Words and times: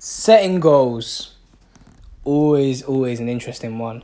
setting 0.00 0.60
goals 0.60 1.34
always 2.24 2.82
always 2.82 3.20
an 3.20 3.28
interesting 3.28 3.78
one. 3.78 4.02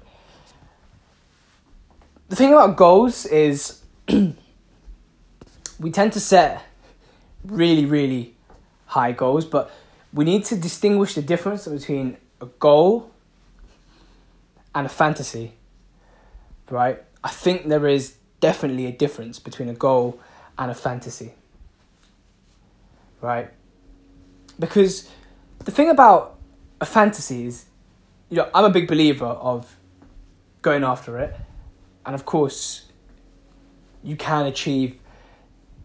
The 2.28 2.36
thing 2.36 2.52
about 2.52 2.76
goals 2.76 3.24
is 3.24 3.82
we 5.80 5.90
tend 5.90 6.12
to 6.12 6.20
set 6.20 6.62
really 7.44 7.86
really 7.86 8.34
high 8.84 9.12
goals 9.12 9.46
but 9.46 9.70
we 10.12 10.26
need 10.26 10.44
to 10.44 10.56
distinguish 10.56 11.14
the 11.14 11.22
difference 11.22 11.66
between 11.66 12.18
a 12.42 12.46
goal 12.46 13.10
and 14.74 14.84
a 14.86 14.90
fantasy 14.90 15.54
right? 16.68 17.02
I 17.24 17.30
think 17.30 17.68
there 17.68 17.86
is 17.86 18.16
definitely 18.40 18.84
a 18.84 18.92
difference 18.92 19.38
between 19.38 19.70
a 19.70 19.74
goal 19.74 20.20
and 20.58 20.70
a 20.70 20.74
fantasy 20.74 21.32
right? 23.22 23.48
Because 24.58 25.08
the 25.64 25.70
thing 25.70 25.90
about 25.90 26.38
a 26.80 26.86
fantasy 26.86 27.46
is, 27.46 27.66
you 28.28 28.36
know, 28.36 28.50
I'm 28.54 28.64
a 28.64 28.70
big 28.70 28.88
believer 28.88 29.26
of 29.26 29.76
going 30.62 30.84
after 30.84 31.18
it, 31.18 31.34
and 32.04 32.14
of 32.14 32.24
course, 32.24 32.86
you 34.02 34.16
can 34.16 34.46
achieve 34.46 34.98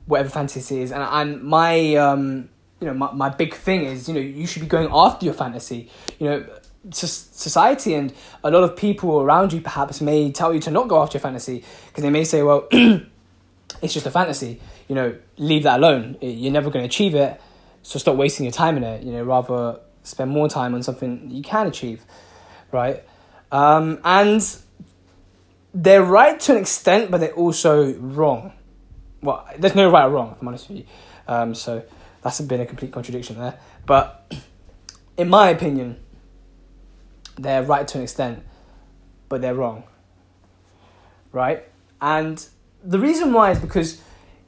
whatever 0.05 0.29
fantasy 0.29 0.81
is, 0.81 0.91
and 0.91 1.03
and 1.03 1.43
my 1.43 1.95
um, 1.95 2.49
you 2.79 2.87
know 2.87 2.93
my, 2.93 3.11
my 3.11 3.29
big 3.29 3.53
thing 3.53 3.85
is 3.85 4.07
you 4.07 4.13
know 4.13 4.19
you 4.19 4.45
should 4.47 4.61
be 4.61 4.67
going 4.67 4.89
after 4.91 5.25
your 5.25 5.33
fantasy, 5.33 5.89
you 6.19 6.27
know. 6.27 6.45
Society 6.89 7.93
and 7.93 8.11
a 8.43 8.49
lot 8.49 8.63
of 8.63 8.75
people 8.75 9.21
around 9.21 9.53
you 9.53 9.61
perhaps 9.61 10.01
may 10.01 10.31
tell 10.31 10.51
you 10.51 10.59
to 10.61 10.71
not 10.71 10.87
go 10.87 10.99
after 10.99 11.17
your 11.17 11.21
fantasy 11.21 11.63
because 11.85 12.01
they 12.01 12.09
may 12.09 12.23
say, 12.23 12.41
well, 12.41 12.67
it's 12.71 13.93
just 13.93 14.07
a 14.07 14.09
fantasy. 14.09 14.59
You 14.87 14.95
know, 14.95 15.15
leave 15.37 15.61
that 15.61 15.77
alone. 15.77 16.17
You're 16.21 16.51
never 16.51 16.71
going 16.71 16.81
to 16.81 16.87
achieve 16.87 17.13
it 17.13 17.39
so 17.83 17.99
stop 17.99 18.15
wasting 18.15 18.45
your 18.45 18.53
time 18.53 18.77
in 18.77 18.83
it. 18.83 19.03
You 19.03 19.11
know, 19.13 19.23
rather 19.23 19.79
spend 20.03 20.31
more 20.31 20.49
time 20.49 20.73
on 20.73 20.83
something 20.83 21.29
you 21.29 21.43
can 21.43 21.67
achieve, 21.67 22.03
right? 22.71 23.03
Um, 23.51 23.99
and 24.03 24.41
they're 25.73 26.03
right 26.03 26.39
to 26.41 26.53
an 26.53 26.57
extent, 26.57 27.11
but 27.11 27.19
they're 27.19 27.33
also 27.33 27.93
wrong. 27.93 28.53
Well, 29.21 29.47
there's 29.57 29.75
no 29.75 29.89
right 29.89 30.05
or 30.05 30.09
wrong, 30.09 30.31
if 30.31 30.41
I'm 30.41 30.47
honest 30.47 30.69
with 30.69 30.79
you. 30.79 30.85
Um, 31.27 31.53
so 31.53 31.83
that's 32.21 32.41
been 32.41 32.61
a 32.61 32.65
complete 32.65 32.91
contradiction 32.91 33.37
there. 33.37 33.59
But 33.85 34.33
in 35.17 35.29
my 35.29 35.49
opinion, 35.49 35.97
they're 37.37 37.63
right 37.63 37.87
to 37.87 37.97
an 37.97 38.03
extent, 38.03 38.43
but 39.29 39.41
they're 39.41 39.55
wrong. 39.55 39.83
Right? 41.31 41.67
And 42.01 42.45
the 42.83 42.99
reason 42.99 43.31
why 43.31 43.51
is 43.51 43.59
because, 43.59 44.01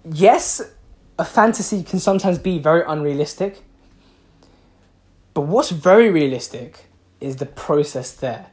yes, 0.04 0.62
a 1.18 1.26
fantasy 1.26 1.84
can 1.84 2.00
sometimes 2.00 2.38
be 2.38 2.60
very 2.60 2.84
unrealistic. 2.88 3.64
But 5.34 5.42
what's 5.42 5.70
very 5.70 6.10
realistic 6.10 6.86
is 7.20 7.38
the 7.38 7.46
process 7.46 8.12
there, 8.12 8.48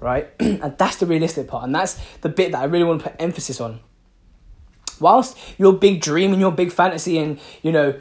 right? 0.00 0.30
and 0.40 0.76
that's 0.78 0.96
the 0.96 1.06
realistic 1.06 1.48
part. 1.48 1.64
And 1.64 1.74
that's 1.74 2.00
the 2.20 2.28
bit 2.28 2.52
that 2.52 2.60
I 2.60 2.64
really 2.64 2.84
want 2.84 3.02
to 3.02 3.10
put 3.10 3.20
emphasis 3.20 3.60
on. 3.60 3.80
Whilst 5.00 5.36
your 5.58 5.72
big 5.72 6.00
dream 6.00 6.32
and 6.32 6.40
your 6.40 6.52
big 6.52 6.70
fantasy 6.70 7.18
and, 7.18 7.38
you 7.62 7.72
know, 7.72 7.98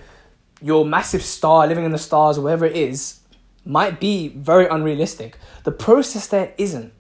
your 0.62 0.86
massive 0.86 1.24
star 1.24 1.68
living 1.68 1.84
in 1.84 1.92
the 1.92 1.98
stars 1.98 2.38
whatever 2.38 2.66
it 2.66 2.76
is 2.76 3.22
might 3.66 4.00
be 4.00 4.28
very 4.30 4.68
unrealistic, 4.68 5.38
the 5.64 5.72
process 5.72 6.28
there 6.28 6.54
isn't. 6.58 6.94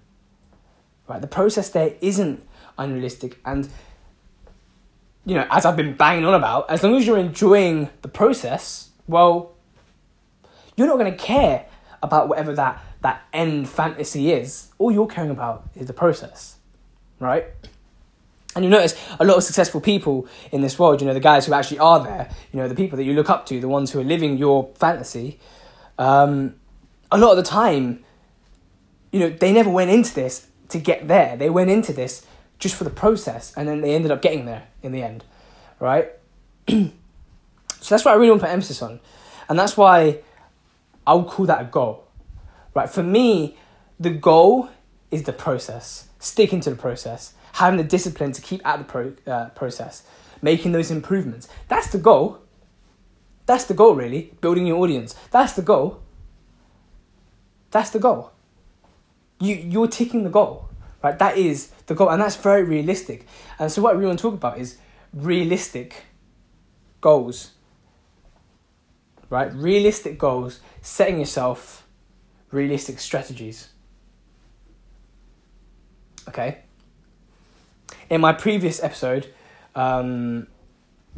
Right? 1.07 1.21
The 1.21 1.27
process 1.27 1.69
there 1.69 1.95
isn't 2.01 2.43
unrealistic. 2.77 3.39
And 3.45 3.69
you 5.25 5.35
know, 5.35 5.45
as 5.51 5.65
I've 5.65 5.75
been 5.75 5.93
banging 5.93 6.25
on 6.25 6.33
about, 6.33 6.69
as 6.69 6.83
long 6.83 6.95
as 6.95 7.05
you're 7.05 7.17
enjoying 7.17 7.89
the 8.01 8.07
process, 8.07 8.89
well, 9.07 9.53
you're 10.75 10.87
not 10.87 10.97
going 10.97 11.11
to 11.11 11.17
care 11.17 11.65
about 12.01 12.27
whatever 12.27 12.53
that, 12.55 12.83
that 13.01 13.21
end 13.31 13.69
fantasy 13.69 14.31
is. 14.31 14.69
All 14.79 14.91
you're 14.91 15.07
caring 15.07 15.29
about 15.29 15.69
is 15.75 15.87
the 15.87 15.93
process, 15.93 16.57
right? 17.19 17.45
And 18.55 18.65
you 18.65 18.71
notice 18.71 18.99
a 19.19 19.23
lot 19.23 19.37
of 19.37 19.43
successful 19.43 19.79
people 19.79 20.27
in 20.51 20.61
this 20.61 20.77
world, 20.77 21.01
you 21.01 21.07
know, 21.07 21.13
the 21.13 21.19
guys 21.19 21.45
who 21.45 21.53
actually 21.53 21.79
are 21.79 22.03
there, 22.03 22.29
you 22.51 22.59
know, 22.59 22.67
the 22.67 22.75
people 22.75 22.97
that 22.97 23.03
you 23.03 23.13
look 23.13 23.29
up 23.29 23.45
to, 23.45 23.59
the 23.61 23.69
ones 23.69 23.91
who 23.91 23.99
are 23.99 24.03
living 24.03 24.37
your 24.37 24.71
fantasy, 24.75 25.39
um, 25.97 26.55
a 27.11 27.17
lot 27.17 27.31
of 27.31 27.37
the 27.37 27.43
time, 27.43 28.03
you 29.11 29.19
know, 29.19 29.29
they 29.29 29.53
never 29.53 29.69
went 29.69 29.91
into 29.91 30.13
this 30.13 30.47
to 30.69 30.79
get 30.79 31.07
there. 31.07 31.37
They 31.37 31.49
went 31.49 31.69
into 31.69 31.93
this 31.93 32.25
just 32.61 32.75
for 32.75 32.85
the 32.85 32.89
process, 32.89 33.53
and 33.57 33.67
then 33.67 33.81
they 33.81 33.93
ended 33.93 34.11
up 34.11 34.21
getting 34.21 34.45
there 34.45 34.67
in 34.81 34.93
the 34.93 35.03
end, 35.03 35.25
right? 35.79 36.11
so 36.69 36.91
that's 37.89 38.05
what 38.05 38.13
I 38.13 38.13
really 38.13 38.29
want 38.29 38.41
to 38.41 38.47
put 38.47 38.53
emphasis 38.53 38.81
on, 38.81 39.01
and 39.49 39.59
that's 39.59 39.75
why 39.75 40.19
I 41.05 41.15
would 41.15 41.27
call 41.27 41.47
that 41.47 41.59
a 41.59 41.65
goal, 41.65 42.07
right? 42.73 42.89
For 42.89 43.03
me, 43.03 43.57
the 43.99 44.11
goal 44.11 44.69
is 45.09 45.23
the 45.23 45.33
process, 45.33 46.07
sticking 46.19 46.61
to 46.61 46.69
the 46.69 46.75
process, 46.75 47.33
having 47.53 47.77
the 47.77 47.83
discipline 47.83 48.31
to 48.31 48.41
keep 48.41 48.65
at 48.65 48.77
the 48.77 48.85
pro- 48.85 49.15
uh, 49.27 49.49
process, 49.49 50.03
making 50.41 50.71
those 50.71 50.91
improvements. 50.91 51.49
That's 51.67 51.87
the 51.87 51.97
goal. 51.97 52.39
That's 53.47 53.65
the 53.65 53.73
goal, 53.73 53.95
really. 53.95 54.33
Building 54.39 54.67
your 54.67 54.77
audience. 54.77 55.15
That's 55.31 55.53
the 55.53 55.61
goal. 55.63 56.01
That's 57.71 57.89
the 57.89 57.99
goal. 57.99 58.31
You 59.39 59.55
you're 59.55 59.87
ticking 59.87 60.23
the 60.23 60.29
goal, 60.29 60.69
right? 61.03 61.17
That 61.17 61.37
is 61.37 61.69
the 61.87 61.95
goal, 61.95 62.09
and 62.09 62.21
that's 62.21 62.35
very 62.35 62.63
realistic. 62.63 63.25
And 63.59 63.71
so, 63.71 63.81
what 63.81 63.97
we 63.97 64.05
want 64.05 64.19
to 64.19 64.23
talk 64.23 64.33
about 64.33 64.59
is 64.59 64.77
realistic 65.13 66.03
goals, 66.99 67.51
right? 69.29 69.53
Realistic 69.53 70.17
goals, 70.17 70.59
setting 70.81 71.19
yourself 71.19 71.87
realistic 72.51 72.99
strategies. 72.99 73.69
Okay. 76.27 76.59
In 78.09 78.21
my 78.21 78.33
previous 78.33 78.83
episode, 78.83 79.33
um, 79.75 80.47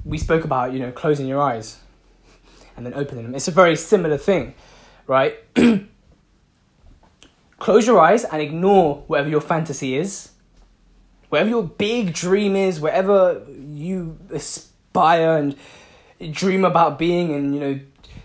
we 0.05 0.17
spoke 0.17 0.43
about 0.43 0.73
you 0.73 0.79
know 0.79 0.91
closing 0.91 1.27
your 1.27 1.41
eyes 1.41 1.79
and 2.75 2.85
then 2.85 2.93
opening 2.93 3.23
them. 3.25 3.35
It's 3.35 3.47
a 3.47 3.51
very 3.51 3.75
similar 3.75 4.17
thing, 4.17 4.53
right? 5.07 5.38
Close 7.63 7.88
your 7.88 8.00
eyes 8.00 8.25
and 8.25 8.41
ignore 8.41 9.03
whatever 9.07 9.29
your 9.29 9.41
fantasy 9.41 9.96
is 9.96 10.34
whatever 11.34 11.50
your 11.50 11.63
big 11.63 12.13
dream 12.13 12.56
is, 12.56 12.79
whatever 12.79 13.44
you 13.50 14.19
aspire 14.29 15.35
and 15.35 15.56
dream 16.31 16.63
about 16.63 17.00
being, 17.00 17.34
and 17.34 17.56
you 17.56 17.59
know, 17.59 17.79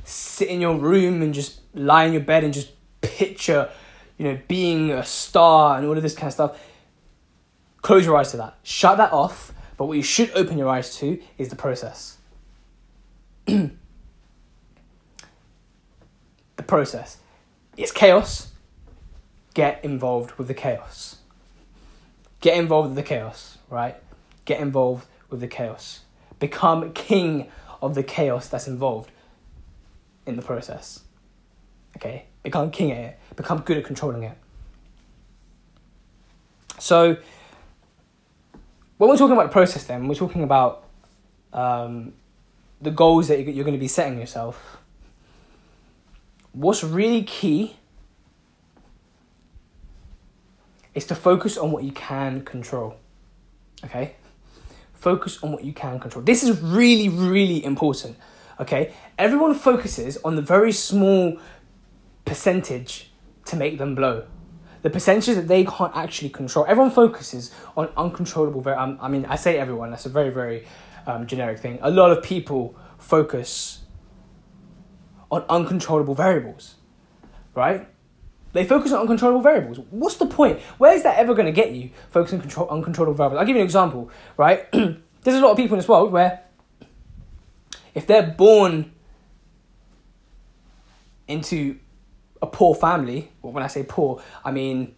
sit 0.05 0.49
in 0.49 0.61
your 0.61 0.77
room 0.77 1.23
and 1.23 1.33
just 1.33 1.61
lie 1.73 2.05
in 2.05 2.13
your 2.13 2.21
bed 2.21 2.45
and 2.45 2.53
just 2.53 2.71
picture, 3.01 3.71
you 4.19 4.27
know, 4.27 4.39
being 4.47 4.91
a 4.91 5.03
star 5.03 5.79
and 5.79 5.87
all 5.87 5.97
of 5.97 6.03
this 6.03 6.15
kind 6.15 6.27
of 6.27 6.35
stuff. 6.35 6.61
Close 7.81 8.05
your 8.05 8.15
eyes 8.15 8.31
to 8.33 8.37
that. 8.37 8.59
Shut 8.63 8.99
that 8.99 9.11
off. 9.11 9.55
But 9.79 9.87
what 9.87 9.97
you 9.97 10.03
should 10.03 10.31
open 10.33 10.59
your 10.59 10.69
eyes 10.69 10.95
to 10.97 11.19
is 11.39 11.49
the 11.49 11.57
process. 11.57 12.19
the 13.47 13.71
process. 16.67 17.17
It's 17.79 17.91
chaos. 17.91 18.48
Get 19.59 19.85
involved 19.85 20.39
with 20.39 20.47
the 20.47 20.55
chaos. 20.55 21.17
Get 22.41 22.57
involved 22.57 22.91
with 22.91 22.95
the 22.97 23.03
chaos, 23.03 23.59
right? 23.69 23.97
Get 24.45 24.61
involved 24.61 25.09
with 25.31 25.41
the 25.41 25.49
chaos. 25.49 26.03
Become 26.39 26.93
king 26.93 27.51
of 27.83 27.97
the 27.97 28.05
chaos 28.05 28.47
that's 28.47 28.69
involved 28.69 29.11
in 30.27 30.37
the 30.37 30.43
process. 30.43 31.01
Okay? 31.97 32.27
Become 32.45 32.71
king 32.71 32.93
at 32.93 32.99
it. 32.99 33.19
Become 33.35 33.63
good 33.63 33.79
at 33.79 33.85
controlling 33.85 34.23
it. 34.23 34.39
So, 36.79 37.17
when 38.99 39.11
we're 39.11 39.17
talking 39.17 39.33
about 39.33 39.49
the 39.49 39.53
process, 39.53 39.83
then, 39.83 40.07
we're 40.07 40.15
talking 40.15 40.45
about 40.45 40.85
um, 41.53 42.13
the 42.81 42.93
goals 42.93 43.27
that 43.27 43.41
you're 43.41 43.65
going 43.65 43.75
to 43.75 43.81
be 43.81 43.89
setting 43.89 44.21
yourself. 44.21 44.77
What's 46.53 46.85
really 46.85 47.25
key 47.25 47.75
is 50.99 51.07
to 51.07 51.15
focus 51.15 51.57
on 51.57 51.71
what 51.71 51.85
you 51.85 51.93
can 51.93 52.45
control. 52.45 52.97
Okay? 53.85 54.17
Focus 54.93 55.43
on 55.43 55.53
what 55.53 55.65
you 55.65 55.73
can 55.73 55.99
control. 56.01 56.25
This 56.25 56.43
is 56.43 56.61
really, 56.61 57.09
really 57.09 57.65
important. 57.65 58.17
Okay? 58.61 58.93
Everyone 59.17 59.55
focuses 59.55 60.19
on 60.19 60.35
the 60.35 60.43
very 60.43 60.73
small 60.73 61.39
percentage 62.25 63.11
to 63.47 63.57
make 63.57 63.79
them 63.79 63.95
blow. 63.95 64.27
The 64.83 64.91
percentage 64.91 65.37
that 65.37 65.49
they 65.49 65.65
can't 65.65 65.95
actually 65.97 66.31
control. 66.31 66.67
Everyone 66.69 66.91
focuses 66.91 67.53
on 67.77 67.89
uncontrollable. 67.97 68.61
Very, 68.61 68.77
um, 68.77 68.99
I 69.01 69.09
mean, 69.09 69.25
I 69.27 69.37
say 69.37 69.57
everyone. 69.57 69.91
That's 69.91 70.07
a 70.07 70.09
very, 70.09 70.31
very 70.31 70.67
um, 71.07 71.27
generic 71.27 71.61
thing. 71.61 71.79
A 71.81 71.91
lot 71.91 72.11
of 72.11 72.23
people 72.23 72.77
focus 72.99 73.85
on 75.31 75.45
uncontrollable 75.49 76.15
variables, 76.15 76.75
right? 77.55 77.87
They 78.53 78.65
focus 78.65 78.93
on 78.93 79.01
uncontrollable 79.01 79.43
variables. 79.43 79.79
What's 79.91 80.17
the 80.17 80.27
point? 80.27 80.61
Where 80.79 80.95
is 80.95 81.03
that 81.03 81.19
ever 81.19 81.35
going 81.35 81.47
to 81.47 81.53
get 81.53 81.73
you? 81.73 81.91
Focusing 82.11 82.39
on 82.39 82.43
control, 82.43 82.69
uncontrollable 82.69 83.17
variables. 83.17 83.41
I'll 83.41 83.47
give 83.47 83.57
you 83.57 83.63
an 83.63 83.67
example, 83.67 84.11
right? 84.37 84.71
There's 84.73 85.37
a 85.37 85.41
lot 85.41 85.51
of 85.51 85.57
people 85.57 85.75
in 85.75 85.81
this 85.81 85.89
world 85.89 86.13
where 86.13 86.41
if 87.95 88.07
they're 88.07 88.27
born 88.27 88.93
into 91.27 91.79
a 92.41 92.47
poor 92.47 92.75
family, 92.75 93.31
well, 93.43 93.53
when 93.53 93.63
I 93.63 93.67
say 93.67 93.85
poor, 93.87 94.23
I 94.45 94.51
mean 94.51 94.95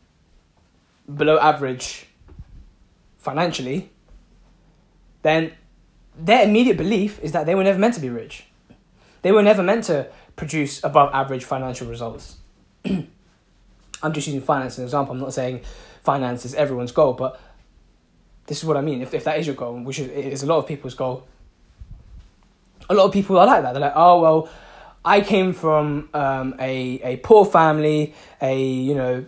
below 1.13 1.39
average 1.39 2.07
financially, 3.19 3.91
then 5.23 5.53
their 6.17 6.45
immediate 6.45 6.77
belief 6.77 7.19
is 7.21 7.33
that 7.33 7.47
they 7.47 7.55
were 7.55 7.65
never 7.65 7.79
meant 7.79 7.95
to 7.95 8.01
be 8.01 8.11
rich. 8.11 8.45
They 9.23 9.33
were 9.33 9.43
never 9.43 9.63
meant 9.63 9.85
to 9.85 10.09
produce 10.37 10.83
above 10.85 11.11
average 11.13 11.45
financial 11.45 11.89
results. 11.89 12.37
I'm 14.03 14.13
just 14.13 14.27
using 14.27 14.41
finance 14.41 14.75
as 14.75 14.79
an 14.79 14.85
example. 14.85 15.15
I'm 15.15 15.21
not 15.21 15.35
saying 15.35 15.61
finance 16.03 16.45
is 16.45 16.55
everyone's 16.55 16.93
goal, 16.93 17.13
but 17.13 17.41
this 18.47 18.59
is 18.59 18.65
what 18.65 18.77
I 18.77 18.81
mean. 18.81 19.03
If, 19.03 19.15
if 19.15 19.25
that 19.25 19.39
is 19.39 19.47
your 19.47 19.57
goal, 19.57 19.79
which 19.81 19.99
is, 19.99 20.43
a 20.43 20.47
lot 20.47 20.59
of 20.59 20.67
people's 20.67 20.95
goal, 20.95 21.27
a 22.89 22.95
lot 22.95 23.05
of 23.05 23.13
people 23.13 23.39
are 23.39 23.47
like 23.47 23.63
that. 23.63 23.73
They're 23.73 23.81
like, 23.81 23.93
oh, 23.95 24.21
well, 24.21 24.49
I 25.05 25.21
came 25.21 25.53
from 25.53 26.09
um, 26.13 26.55
a, 26.59 27.01
a 27.03 27.17
poor 27.19 27.45
family, 27.45 28.15
a, 28.43 28.61
you 28.61 28.95
know, 28.95 29.25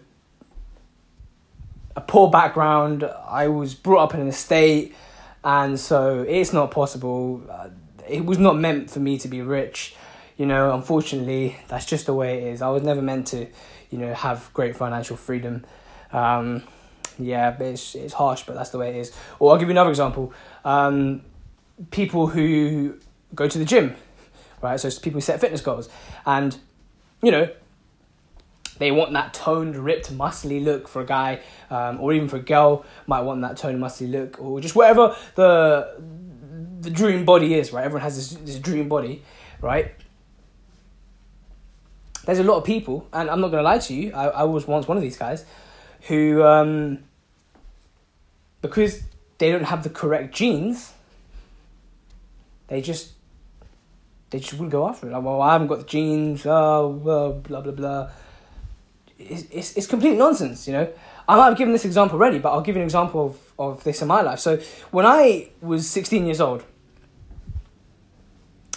a 1.95 2.01
poor 2.01 2.31
background. 2.31 3.05
I 3.05 3.49
was 3.49 3.75
brought 3.75 4.03
up 4.03 4.15
in 4.15 4.21
an 4.21 4.29
estate, 4.29 4.95
and 5.45 5.79
so 5.79 6.23
it's 6.23 6.53
not 6.53 6.71
possible. 6.71 7.43
Uh, 7.49 7.69
it 8.09 8.25
was 8.25 8.39
not 8.39 8.57
meant 8.57 8.91
for 8.91 9.01
me 9.01 9.19
to 9.19 9.29
be 9.29 9.43
rich. 9.43 9.95
You 10.37 10.47
know, 10.47 10.75
unfortunately, 10.75 11.57
that's 11.69 11.85
just 11.85 12.07
the 12.07 12.15
way 12.15 12.39
it 12.39 12.55
is. 12.55 12.63
I 12.63 12.71
was 12.71 12.83
never 12.83 13.03
meant 13.03 13.29
to, 13.29 13.47
you 13.93 13.99
know, 13.99 14.13
have 14.15 14.51
great 14.55 14.75
financial 14.75 15.17
freedom. 15.17 15.65
Um, 16.13 16.63
yeah, 17.19 17.57
it's 17.61 17.95
it's 17.95 18.15
harsh, 18.15 18.43
but 18.45 18.55
that's 18.55 18.71
the 18.71 18.79
way 18.79 18.89
it 18.89 18.97
is. 18.97 19.13
Or 19.39 19.53
I'll 19.53 19.59
give 19.59 19.69
you 19.69 19.73
another 19.73 19.91
example. 19.91 20.33
Um, 20.65 21.23
people 21.91 22.27
who 22.27 22.99
go 23.35 23.47
to 23.47 23.59
the 23.59 23.65
gym, 23.65 23.95
right? 24.61 24.81
So 24.81 24.91
people 24.91 25.19
who 25.19 25.21
set 25.21 25.41
fitness 25.41 25.61
goals, 25.61 25.89
and 26.27 26.57
you 27.23 27.31
know, 27.31 27.49
they 28.79 28.91
want 28.91 29.13
that 29.13 29.35
toned, 29.35 29.77
ripped, 29.77 30.13
muscly 30.13 30.65
look 30.65 30.89
for 30.89 31.03
a 31.03 31.07
guy, 31.07 31.41
um, 31.71 32.01
or 32.01 32.13
even 32.13 32.29
for 32.29 32.37
a 32.37 32.41
girl 32.41 32.85
might 33.07 33.21
want 33.21 33.43
that 33.43 33.57
toned, 33.57 33.81
muscly 33.81 34.11
look, 34.11 34.41
or 34.41 34.61
just 34.61 34.75
whatever 34.75 35.15
the 35.35 36.01
the 36.81 36.91
dream 36.91 37.25
body 37.25 37.55
is, 37.55 37.73
right? 37.73 37.85
Everyone 37.85 38.03
has 38.03 38.17
this, 38.17 38.41
this 38.41 38.59
dream 38.59 38.89
body, 38.89 39.23
right? 39.61 39.93
There's 42.25 42.39
a 42.39 42.45
lot 42.45 42.57
of 42.57 42.65
people, 42.65 43.09
and 43.13 43.29
I'm 43.29 43.41
not 43.41 43.51
gonna 43.51 43.63
lie 43.63 43.79
to 43.79 43.95
you, 43.95 44.13
I, 44.13 44.29
I 44.29 44.43
was 44.45 44.67
once 44.67 44.87
one 44.87 44.97
of 44.97 45.03
these 45.03 45.17
guys 45.17 45.45
who, 46.03 46.43
um, 46.45 46.99
because 48.61 49.03
they 49.39 49.51
don't 49.51 49.65
have 49.65 49.83
the 49.83 49.91
correct 49.91 50.35
genes, 50.35 50.93
they 52.69 52.81
just 52.81 53.13
they 54.31 54.39
just 54.39 54.55
wouldn't 54.55 54.71
go 54.71 54.89
after 54.89 55.07
it. 55.07 55.13
Like, 55.13 55.23
well, 55.23 55.43
I 55.43 55.53
haven't 55.53 55.67
got 55.67 55.81
the 55.81 55.85
genes. 55.85 56.47
Oh, 56.47 56.89
well, 56.89 57.33
blah 57.35 57.61
blah 57.61 57.73
blah. 57.73 58.11
It's, 59.19 59.45
it's 59.51 59.77
it's 59.77 59.87
complete 59.87 60.17
nonsense, 60.17 60.67
you 60.67 60.73
know. 60.73 60.93
I 61.29 61.37
might 61.37 61.47
have 61.47 61.59
given 61.59 61.73
this 61.73 61.85
example 61.85 62.17
already, 62.17 62.39
but 62.39 62.51
I'll 62.51 62.63
give 62.63 62.75
you 62.75 62.83
an 62.83 62.87
example 62.87 63.27
of, 63.27 63.53
of 63.59 63.85
this 63.85 64.03
in 64.03 64.09
my 64.09 64.23
life. 64.23 64.41
So 64.41 64.59
when 64.91 65.07
I 65.07 65.51
was 65.61 65.89
16 65.89 66.27
years 66.27 66.41
old, 66.41 66.65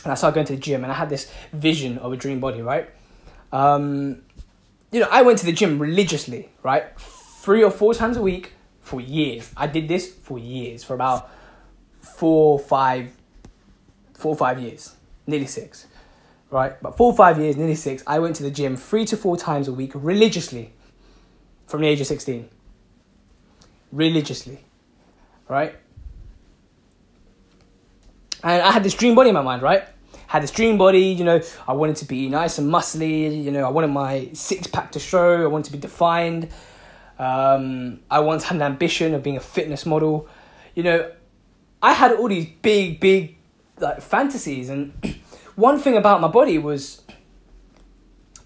and 0.04 0.12
I 0.12 0.16
started 0.16 0.36
going 0.36 0.48
to 0.48 0.56
the 0.56 0.62
gym, 0.62 0.84
and 0.84 0.92
I 0.92 0.96
had 0.96 1.10
this 1.10 1.32
vision 1.54 1.98
of 1.98 2.14
a 2.14 2.18
dream 2.18 2.40
body, 2.40 2.62
right? 2.62 2.90
Um, 3.56 4.24
you 4.92 5.00
know, 5.00 5.08
I 5.10 5.22
went 5.22 5.40
to 5.40 5.46
the 5.46 5.54
gym 5.54 5.80
religiously, 5.80 6.50
right? 6.62 6.88
Three 7.00 7.64
or 7.64 7.72
four 7.72 7.94
times 7.94 8.18
a 8.18 8.22
week 8.22 8.52
for 8.82 9.00
years. 9.00 9.50
I 9.56 9.66
did 9.66 9.88
this 9.88 10.14
for 10.14 10.38
years, 10.38 10.84
for 10.84 10.94
about 10.94 11.30
four, 12.02 12.60
five, 12.60 13.12
four 14.14 14.34
or 14.34 14.36
five 14.36 14.60
years, 14.60 14.96
nearly 15.26 15.48
six, 15.48 15.88
right? 16.52 16.74
But 16.82 16.98
four 16.98 17.14
or 17.14 17.16
five 17.16 17.40
years, 17.40 17.56
nearly 17.56 17.76
six, 17.76 18.04
I 18.06 18.20
went 18.20 18.36
to 18.36 18.44
the 18.44 18.52
gym 18.52 18.76
three 18.76 19.06
to 19.06 19.16
four 19.16 19.38
times 19.38 19.70
a 19.70 19.74
week 19.74 19.94
religiously 19.96 20.74
from 21.66 21.80
the 21.80 21.88
age 21.88 22.02
of 22.02 22.08
16. 22.08 22.50
Religiously, 23.94 24.66
right? 25.48 25.76
And 28.44 28.62
I 28.62 28.72
had 28.72 28.84
this 28.84 28.96
dream 28.96 29.16
body 29.16 29.30
in 29.30 29.36
my 29.36 29.42
mind, 29.42 29.62
right? 29.62 29.88
Had 30.28 30.44
this 30.44 30.52
dream 30.52 30.78
body, 30.78 31.02
you 31.04 31.24
know, 31.24 31.42
I 31.68 31.74
wanted 31.74 31.98
to 31.98 32.06
be 32.06 32.30
nice 32.30 32.58
and 32.58 32.72
muscly, 32.72 33.44
you 33.44 33.52
know, 33.52 33.66
I 33.66 33.70
wanted 33.70 33.88
my 33.88 34.30
six 34.34 34.68
pack 34.68 34.92
to 34.94 35.00
show, 35.00 35.44
I 35.44 35.48
wanted 35.48 35.66
to 35.66 35.72
be 35.74 35.78
defined. 35.78 36.50
Um, 37.18 38.02
I 38.12 38.20
once 38.20 38.44
had 38.44 38.58
an 38.58 38.62
ambition 38.62 39.14
of 39.14 39.24
being 39.24 39.38
a 39.38 39.42
fitness 39.42 39.86
model. 39.86 40.28
You 40.74 40.84
know, 40.84 41.12
I 41.82 41.94
had 41.94 42.14
all 42.14 42.28
these 42.28 42.48
big, 42.62 43.00
big 43.00 43.36
like 43.80 44.02
fantasies, 44.02 44.70
and 44.70 44.94
one 45.56 45.80
thing 45.80 45.96
about 45.96 46.22
my 46.22 46.28
body 46.28 46.58
was 46.58 47.02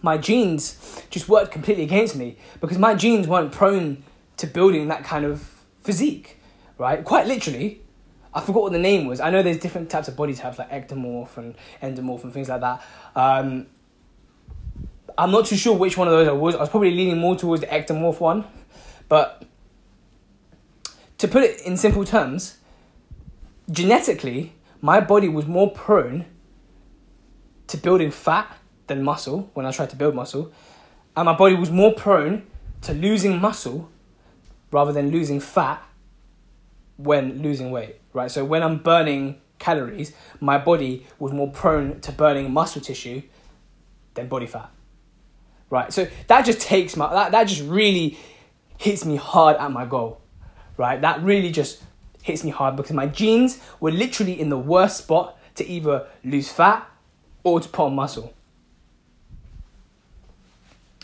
my 0.02 0.18
genes 0.18 1.04
just 1.10 1.28
worked 1.28 1.52
completely 1.52 1.84
against 1.84 2.16
me 2.16 2.38
because 2.62 2.78
my 2.78 2.94
genes 2.94 3.28
weren't 3.28 3.52
prone 3.52 4.04
to 4.38 4.48
building 4.48 4.88
that 4.88 5.04
kind 5.04 5.26
of 5.26 5.42
physique, 5.82 6.38
right? 6.78 7.04
Quite 7.04 7.28
literally. 7.28 7.82
I 8.34 8.42
forgot 8.42 8.64
what 8.64 8.72
the 8.72 8.80
name 8.80 9.08
was. 9.08 9.20
I 9.20 9.32
know 9.32 9.42
there's 9.42 9.58
different 9.58 9.90
types 9.90 10.08
of 10.08 10.16
body 10.16 10.34
types 10.34 10.60
like 10.60 10.70
ectomorph 10.70 11.38
and 11.38 11.56
endomorph 11.82 12.24
and 12.24 12.34
things 12.34 12.50
like 12.50 12.62
that. 12.62 12.84
Um, 13.16 13.68
I'm 15.18 15.32
not 15.32 15.46
too 15.46 15.58
sure 15.58 15.76
which 15.76 15.98
one 15.98 16.08
of 16.08 16.14
those 16.14 16.28
I 16.28 16.32
was. 16.32 16.56
I 16.56 16.60
was 16.60 16.70
probably 16.70 16.92
leaning 16.92 17.18
more 17.18 17.36
towards 17.36 17.62
the 17.62 17.68
ectomorph 17.68 18.20
one. 18.20 18.46
But 19.08 19.44
to 21.18 21.28
put 21.28 21.44
it 21.44 21.62
in 21.62 21.76
simple 21.76 22.06
terms, 22.06 22.58
genetically, 23.72 24.54
my 24.82 25.00
body 25.00 25.28
was 25.28 25.46
more 25.46 25.72
prone 25.72 26.26
to 27.68 27.78
building 27.78 28.12
fat 28.12 28.56
than 28.88 29.04
muscle 29.04 29.50
when 29.54 29.66
I 29.66 29.72
tried 29.72 29.90
to 29.90 29.96
build 29.96 30.16
muscle, 30.16 30.52
and 31.18 31.26
my 31.26 31.36
body 31.36 31.56
was 31.56 31.72
more 31.72 31.94
prone 31.94 32.44
to 32.82 32.94
losing 32.94 33.42
muscle 33.42 33.90
rather 34.72 34.94
than 34.94 35.10
losing 35.10 35.40
fat 35.40 35.84
when 37.00 37.42
losing 37.42 37.72
weight, 37.72 37.96
right? 38.14 38.30
So 38.30 38.44
when 38.44 38.62
I'm 38.62 38.78
burning 38.78 39.40
calories, 39.58 40.14
my 40.42 40.58
body 40.58 41.08
was 41.18 41.32
more 41.32 41.50
prone 41.50 42.02
to 42.02 42.12
burning 42.12 42.52
muscle 42.52 42.82
tissue 42.82 43.22
than 44.16 44.28
body 44.28 44.48
fat. 44.48 44.70
Right? 45.70 45.94
So 45.94 46.08
that 46.28 46.46
just 46.46 46.60
takes 46.60 46.96
my 46.98 47.12
that, 47.14 47.32
that 47.32 47.46
just 47.46 47.62
really 47.62 48.18
hits 48.78 49.06
me 49.06 49.16
hard 49.16 49.56
at 49.58 49.72
my 49.72 49.86
goal, 49.86 50.20
right? 50.78 51.00
That 51.00 51.22
really 51.24 51.52
just 51.52 51.84
hits 52.22 52.44
me 52.44 52.50
hard 52.50 52.76
because 52.76 52.94
my 52.94 53.08
genes 53.08 53.60
were 53.80 53.92
literally 53.92 54.40
in 54.40 54.50
the 54.50 54.58
worst 54.58 54.98
spot 54.98 55.38
to 55.56 55.68
either 55.68 56.08
lose 56.24 56.50
fat 56.52 56.90
or 57.44 57.60
to 57.60 57.70
put 57.70 57.86
on 57.86 57.96
muscle, 57.96 58.34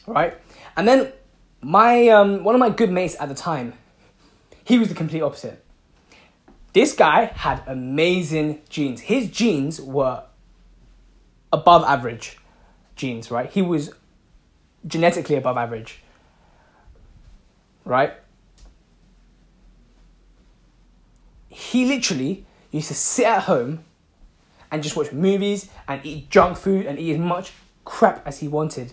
right? 0.08 0.38
And 0.76 0.88
then 0.88 1.14
my 1.62 2.10
um, 2.10 2.44
one 2.44 2.56
of 2.56 2.60
my 2.60 2.70
good 2.70 2.92
mates 2.92 3.16
at 3.20 3.30
the 3.30 3.36
time, 3.36 3.74
he 4.64 4.78
was 4.80 4.90
the 4.90 4.96
complete 4.96 5.22
opposite. 5.22 5.65
This 6.76 6.94
guy 6.94 7.32
had 7.34 7.64
amazing 7.68 8.62
genes. 8.68 9.00
His 9.00 9.30
genes 9.30 9.80
were 9.80 10.24
above 11.54 11.86
average 11.86 12.38
genes, 12.98 13.32
right? 13.32 13.50
He 13.50 13.62
was 13.62 13.94
genetically 14.86 15.38
above 15.38 15.56
average 15.56 16.02
right? 17.86 18.14
He 21.48 21.86
literally 21.86 22.46
used 22.72 22.90
to 22.90 22.94
sit 22.94 23.26
at 23.26 23.44
home 23.44 23.86
and 24.72 24.84
just 24.84 24.98
watch 24.98 25.14
movies 25.14 25.70
and 25.88 26.06
eat 26.06 26.30
junk 26.30 26.58
food 26.58 26.86
and 26.86 27.00
eat 27.00 27.14
as 27.14 27.20
much 27.20 27.54
crap 27.86 28.28
as 28.28 28.40
he 28.40 28.48
wanted. 28.48 28.92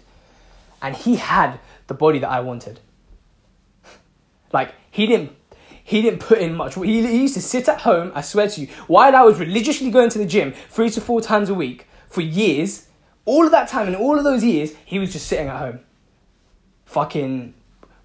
And 0.81 0.95
he 0.95 1.17
had 1.17 1.59
the 1.89 1.95
body 1.95 2.21
that 2.21 2.31
I 2.31 2.41
wanted. 2.41 2.79
Like 4.53 4.75
he 4.91 5.07
didn't 5.07 5.33
he 5.93 6.03
didn't 6.03 6.21
put 6.21 6.39
in 6.39 6.55
much. 6.55 6.75
He, 6.75 7.07
he 7.07 7.21
used 7.21 7.35
to 7.35 7.43
sit 7.43 7.69
at 7.69 7.83
home, 7.83 8.13
I 8.15 8.23
swear 8.23 8.49
to 8.49 8.61
you, 8.63 8.67
while 8.87 9.15
I 9.15 9.23
was 9.23 9.39
religiously 9.39 9.91
going 9.91 10.09
to 10.11 10.19
the 10.19 10.27
gym 10.27 10.55
three 10.71 10.91
to 10.91 11.01
four 11.01 11.21
times 11.21 11.51
a 11.51 11.55
week 11.55 11.87
for 12.09 12.23
years, 12.23 12.89
all 13.27 13.45
of 13.45 13.53
that 13.53 13.69
time 13.69 13.87
and 13.87 13.95
all 13.95 14.17
of 14.19 14.25
those 14.25 14.43
years, 14.43 14.75
he 14.85 14.99
was 14.99 15.13
just 15.13 15.27
sitting 15.27 15.49
at 15.49 15.59
home. 15.59 15.81
Fucking 16.87 17.55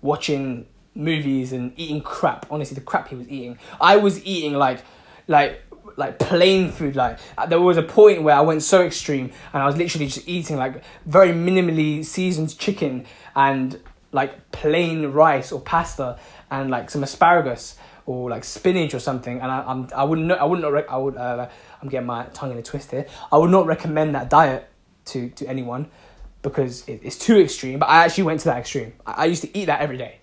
watching 0.02 0.68
movies 0.94 1.54
and 1.54 1.72
eating 1.78 2.02
crap. 2.02 2.46
Honestly, 2.52 2.76
the 2.76 2.82
crap 2.82 3.08
he 3.08 3.16
was 3.16 3.30
eating. 3.30 3.58
I 3.80 3.96
was 3.96 4.24
eating 4.26 4.54
like, 4.54 4.84
like, 5.28 5.64
like 5.96 6.20
plain 6.20 6.72
food. 6.72 6.96
Like 6.96 7.20
uh, 7.38 7.46
there 7.46 7.62
was 7.62 7.78
a 7.78 7.84
point 7.84 8.22
where 8.22 8.36
I 8.36 8.42
went 8.42 8.64
so 8.64 8.84
extreme, 8.84 9.32
and 9.54 9.64
I 9.64 9.66
was 9.66 9.78
literally 9.78 10.08
just 10.08 10.28
eating 10.28 10.58
like 10.58 10.84
very 11.06 11.32
minimally 11.32 12.04
seasoned 12.04 12.58
chicken 12.58 13.06
and 13.36 13.80
like 14.12 14.52
plain 14.52 15.08
rice 15.08 15.52
or 15.52 15.62
pasta 15.62 16.20
and 16.50 16.70
like 16.70 16.90
some 16.90 17.04
asparagus 17.04 17.76
or 18.06 18.30
like 18.30 18.44
spinach 18.44 18.94
or 18.94 19.00
something. 19.00 19.40
And 19.42 19.52
I, 19.52 19.64
I'm 19.68 19.88
I 19.96 20.04
wouldn't 20.04 20.32
I 20.32 20.44
wouldn't 20.44 20.72
rec- 20.72 20.90
I 20.90 20.98
would 20.98 21.18
uh, 21.18 21.50
I'm 21.82 21.90
getting 21.90 22.08
my 22.08 22.26
tongue 22.34 22.52
in 22.52 22.58
a 22.58 22.64
twist 22.64 22.92
here. 22.92 23.06
I 23.32 23.38
would 23.38 23.52
not 23.52 23.66
recommend 23.66 24.16
that 24.16 24.30
diet 24.30 24.70
to 25.06 25.30
to 25.30 25.48
anyone 25.48 25.90
because 26.42 26.88
it, 26.88 27.02
it's 27.04 27.18
too 27.18 27.40
extreme. 27.40 27.80
But 27.80 27.90
I 27.90 28.06
actually 28.06 28.26
went 28.26 28.40
to 28.42 28.46
that 28.46 28.58
extreme. 28.58 28.94
I, 29.06 29.12
I 29.12 29.26
used 29.26 29.42
to 29.44 29.58
eat 29.58 29.66
that 29.66 29.82
every 29.82 29.98
day 29.98 30.20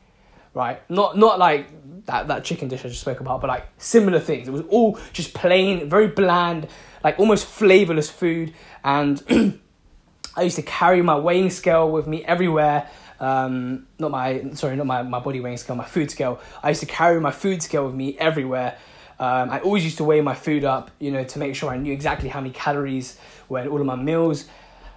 right? 0.55 0.89
Not 0.89 1.19
not 1.19 1.39
like 1.39 1.69
that 2.07 2.29
that 2.29 2.45
chicken 2.45 2.69
dish 2.69 2.85
I 2.85 2.89
just 2.89 3.01
spoke 3.01 3.21
about, 3.21 3.41
but 3.41 3.49
like 3.49 3.67
similar 3.77 4.21
things. 4.21 4.49
It 4.49 4.53
was 4.53 4.63
all 4.71 4.99
just 5.13 5.35
plain, 5.35 5.89
very 5.91 6.09
bland, 6.09 6.69
like 7.03 7.19
almost 7.19 7.47
flavorless 7.47 8.09
food, 8.09 8.55
and 8.83 9.23
I 10.37 10.43
used 10.43 10.57
to 10.57 10.63
carry 10.63 11.03
my 11.03 11.17
weighing 11.17 11.51
scale 11.51 11.91
with 11.91 12.07
me 12.07 12.25
everywhere. 12.25 12.89
Um, 13.21 13.87
not 13.99 14.11
my 14.11 14.51
sorry, 14.55 14.77
not 14.77 14.87
my, 14.87 15.03
my 15.03 15.21
body 15.21 15.41
weighing 15.41 15.57
scale, 15.57 15.77
my 15.77 15.85
food 15.85 16.11
scale. 16.11 16.41
I 16.63 16.71
used 16.71 16.81
to 16.81 16.87
carry 16.87 17.21
my 17.21 17.31
food 17.31 17.63
scale 17.63 17.87
with 17.87 17.95
me 17.95 18.17
everywhere. 18.19 18.77
Um, 19.19 19.51
I 19.51 19.61
always 19.61 19.85
used 19.85 19.99
to 19.99 20.05
weigh 20.05 20.21
my 20.21 20.35
food 20.35 20.65
up, 20.65 20.91
you 20.99 21.11
know, 21.11 21.23
to 21.23 21.39
make 21.39 21.55
sure 21.55 21.71
I 21.71 21.77
knew 21.77 21.93
exactly 21.93 22.29
how 22.29 22.41
many 22.41 22.53
calories 22.53 23.17
were 23.49 23.61
in 23.61 23.69
all 23.69 23.81
of 23.81 23.87
my 23.87 23.97
meals. 23.97 24.47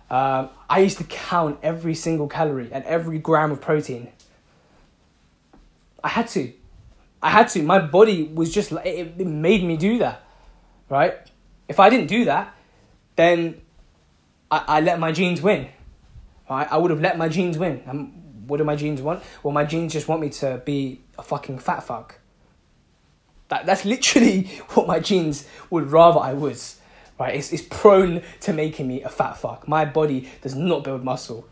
Um, 0.09 0.49
I 0.69 0.79
used 0.79 0.97
to 0.97 1.03
count 1.03 1.59
every 1.61 1.93
single 1.93 2.27
calorie 2.27 2.69
and 2.71 2.83
every 2.85 3.19
gram 3.19 3.51
of 3.51 3.61
protein. 3.61 4.09
I 6.03 6.09
had 6.09 6.27
to. 6.29 6.51
I 7.21 7.29
had 7.29 7.49
to. 7.49 7.61
My 7.61 7.79
body 7.79 8.23
was 8.23 8.53
just 8.53 8.71
it, 8.71 9.13
it 9.17 9.27
made 9.27 9.63
me 9.63 9.77
do 9.77 9.99
that, 9.99 10.23
right? 10.89 11.15
If 11.67 11.79
I 11.79 11.89
didn't 11.89 12.07
do 12.07 12.25
that, 12.25 12.55
then 13.15 13.61
I, 14.49 14.63
I 14.67 14.81
let 14.81 14.99
my 14.99 15.11
genes 15.11 15.41
win, 15.41 15.67
right? 16.49 16.67
I 16.69 16.77
would 16.77 16.91
have 16.91 17.01
let 17.01 17.17
my 17.17 17.29
genes 17.29 17.57
win. 17.57 17.81
And 17.85 18.47
what 18.47 18.57
do 18.57 18.63
my 18.63 18.75
genes 18.75 19.01
want? 19.01 19.23
Well, 19.43 19.53
my 19.53 19.65
genes 19.65 19.93
just 19.93 20.07
want 20.07 20.21
me 20.21 20.29
to 20.29 20.61
be 20.65 21.01
a 21.17 21.23
fucking 21.23 21.59
fat 21.59 21.81
fuck. 21.83 22.19
That, 23.49 23.65
that's 23.65 23.85
literally 23.85 24.43
what 24.73 24.87
my 24.87 24.99
genes 24.99 25.47
would 25.69 25.91
rather 25.91 26.19
I 26.19 26.33
was, 26.33 26.79
right? 27.19 27.35
It's, 27.35 27.51
it's 27.51 27.63
prone 27.63 28.21
to 28.41 28.53
making 28.53 28.87
me 28.87 29.03
a 29.03 29.09
fat 29.09 29.33
fuck. 29.37 29.67
My 29.67 29.85
body 29.85 30.29
does 30.41 30.55
not 30.55 30.83
build 30.83 31.03
muscle 31.03 31.47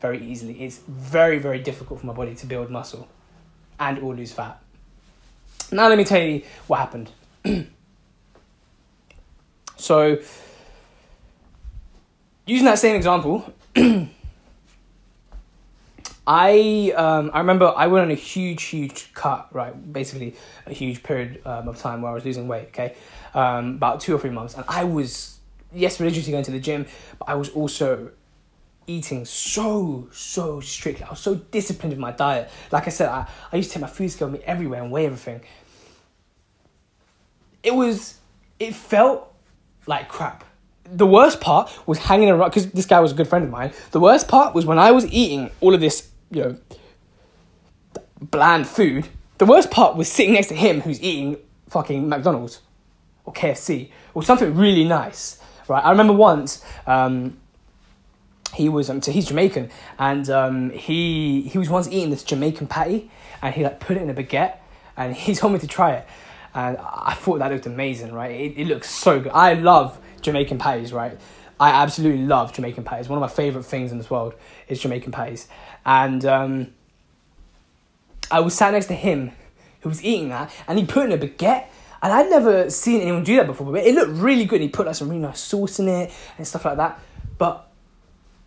very 0.00 0.24
easily. 0.24 0.62
It's 0.62 0.78
very, 0.86 1.38
very 1.38 1.58
difficult 1.58 2.00
for 2.00 2.06
my 2.06 2.12
body 2.12 2.34
to 2.36 2.46
build 2.46 2.70
muscle 2.70 3.08
and 3.80 3.98
or 3.98 4.14
lose 4.14 4.32
fat. 4.32 4.62
Now 5.70 5.88
let 5.88 5.98
me 5.98 6.04
tell 6.04 6.22
you 6.22 6.42
what 6.66 6.78
happened. 6.78 7.10
so, 9.76 10.18
using 12.46 12.64
that 12.64 12.78
same 12.78 12.96
example, 12.96 13.52
I 16.28 16.92
um, 16.94 17.30
I 17.32 17.38
remember 17.38 17.72
I 17.74 17.86
went 17.86 18.04
on 18.04 18.10
a 18.10 18.14
huge 18.14 18.64
huge 18.64 19.14
cut 19.14 19.48
right 19.50 19.92
basically 19.92 20.34
a 20.66 20.74
huge 20.74 21.02
period 21.02 21.40
um, 21.46 21.68
of 21.68 21.78
time 21.78 22.02
where 22.02 22.10
I 22.10 22.14
was 22.14 22.26
losing 22.26 22.46
weight 22.46 22.68
okay? 22.68 22.94
Um, 23.32 23.76
about 23.76 24.00
two 24.00 24.14
or 24.14 24.18
three 24.18 24.28
months 24.28 24.54
and 24.54 24.62
I 24.68 24.84
was 24.84 25.38
yes 25.72 25.98
religiously 25.98 26.32
going 26.32 26.44
to 26.44 26.50
the 26.50 26.60
gym 26.60 26.86
but 27.18 27.30
I 27.30 27.34
was 27.34 27.48
also 27.48 28.10
eating 28.86 29.24
so 29.24 30.08
so 30.12 30.60
strictly. 30.60 31.04
I 31.04 31.10
was 31.10 31.20
so 31.20 31.36
disciplined 31.36 31.92
with 31.92 31.98
my 31.98 32.12
diet. 32.12 32.50
Like 32.70 32.86
I 32.86 32.90
said 32.90 33.08
I, 33.08 33.26
I 33.50 33.56
used 33.56 33.70
to 33.70 33.74
take 33.76 33.82
my 33.82 33.88
food 33.88 34.10
scale 34.10 34.28
with 34.28 34.40
me 34.40 34.46
everywhere 34.46 34.82
and 34.82 34.92
weigh 34.92 35.06
everything. 35.06 35.40
It 37.62 37.74
was 37.74 38.18
it 38.60 38.74
felt 38.74 39.34
like 39.86 40.08
crap. 40.10 40.44
The 40.84 41.06
worst 41.06 41.40
part 41.40 41.70
was 41.86 41.96
hanging 41.98 42.28
around 42.28 42.50
because 42.50 42.70
this 42.70 42.84
guy 42.84 43.00
was 43.00 43.12
a 43.12 43.14
good 43.14 43.28
friend 43.28 43.46
of 43.46 43.50
mine. 43.50 43.72
The 43.92 44.00
worst 44.00 44.28
part 44.28 44.54
was 44.54 44.66
when 44.66 44.78
I 44.78 44.90
was 44.90 45.06
eating 45.06 45.50
all 45.62 45.72
of 45.72 45.80
this 45.80 46.10
you 46.30 46.42
know, 46.42 46.56
bland 48.20 48.66
food. 48.66 49.08
The 49.38 49.46
worst 49.46 49.70
part 49.70 49.96
was 49.96 50.10
sitting 50.10 50.34
next 50.34 50.48
to 50.48 50.54
him 50.54 50.80
who's 50.80 51.00
eating 51.00 51.38
fucking 51.68 52.08
McDonald's 52.08 52.60
or 53.24 53.32
KFC 53.32 53.90
or 54.14 54.22
something 54.22 54.54
really 54.54 54.84
nice, 54.84 55.40
right? 55.68 55.84
I 55.84 55.90
remember 55.90 56.12
once 56.12 56.64
um, 56.86 57.38
he 58.54 58.68
was 58.68 58.90
um, 58.90 59.02
so 59.02 59.12
he's 59.12 59.26
Jamaican 59.26 59.70
and 59.98 60.28
um, 60.30 60.70
he 60.70 61.42
he 61.42 61.58
was 61.58 61.68
once 61.68 61.86
eating 61.88 62.10
this 62.10 62.24
Jamaican 62.24 62.66
patty 62.66 63.10
and 63.42 63.54
he 63.54 63.62
like 63.62 63.78
put 63.78 63.96
it 63.96 64.02
in 64.02 64.10
a 64.10 64.14
baguette 64.14 64.56
and 64.96 65.14
he 65.14 65.34
told 65.36 65.52
me 65.52 65.58
to 65.60 65.66
try 65.66 65.92
it 65.92 66.06
and 66.54 66.78
I 66.78 67.14
thought 67.14 67.38
that 67.38 67.52
looked 67.52 67.66
amazing, 67.66 68.12
right? 68.12 68.32
It, 68.32 68.58
it 68.58 68.66
looks 68.66 68.90
so 68.90 69.20
good. 69.20 69.32
I 69.32 69.54
love 69.54 69.98
Jamaican 70.22 70.58
patties, 70.58 70.92
right? 70.92 71.18
I 71.60 71.70
absolutely 71.70 72.24
love 72.24 72.52
Jamaican 72.52 72.84
patties. 72.84 73.08
One 73.08 73.16
of 73.16 73.20
my 73.20 73.34
favorite 73.34 73.64
things 73.64 73.90
in 73.90 73.98
this 73.98 74.10
world 74.10 74.34
is 74.68 74.80
Jamaican 74.80 75.12
patties. 75.12 75.48
And 75.84 76.24
um, 76.24 76.72
I 78.30 78.40
was 78.40 78.54
sat 78.54 78.72
next 78.72 78.86
to 78.86 78.94
him 78.94 79.32
who 79.80 79.88
was 79.88 80.04
eating 80.04 80.28
that, 80.28 80.52
and 80.66 80.78
he 80.78 80.84
put 80.84 81.04
in 81.06 81.12
a 81.12 81.18
baguette. 81.18 81.66
And 82.00 82.12
I'd 82.12 82.30
never 82.30 82.70
seen 82.70 83.00
anyone 83.00 83.24
do 83.24 83.34
that 83.36 83.46
before, 83.46 83.72
but 83.72 83.84
it 83.84 83.92
looked 83.94 84.12
really 84.12 84.44
good. 84.44 84.56
And 84.56 84.64
He 84.64 84.68
put 84.68 84.86
like 84.86 84.94
some 84.94 85.08
really 85.08 85.20
nice 85.20 85.40
sauce 85.40 85.80
in 85.80 85.88
it 85.88 86.12
and 86.36 86.46
stuff 86.46 86.64
like 86.64 86.76
that. 86.76 87.00
But 87.38 87.68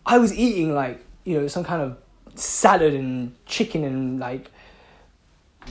I 0.05 0.19
was 0.19 0.33
eating 0.33 0.73
like, 0.73 1.03
you 1.25 1.39
know, 1.39 1.47
some 1.47 1.65
kind 1.65 1.81
of 1.81 1.97
salad 2.39 2.93
and 2.93 3.35
chicken 3.45 3.83
and 3.83 4.19
like 4.19 4.49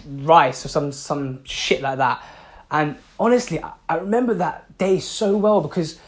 rice 0.07 0.65
or 0.65 0.69
some 0.69 0.93
some 0.93 1.43
shit 1.45 1.81
like 1.81 1.99
that. 1.99 2.23
And 2.71 2.97
honestly, 3.19 3.63
I, 3.63 3.73
I 3.89 3.97
remember 3.97 4.35
that 4.35 4.77
day 4.77 5.01
so 5.01 5.37
well 5.37 5.63
because 5.63 5.99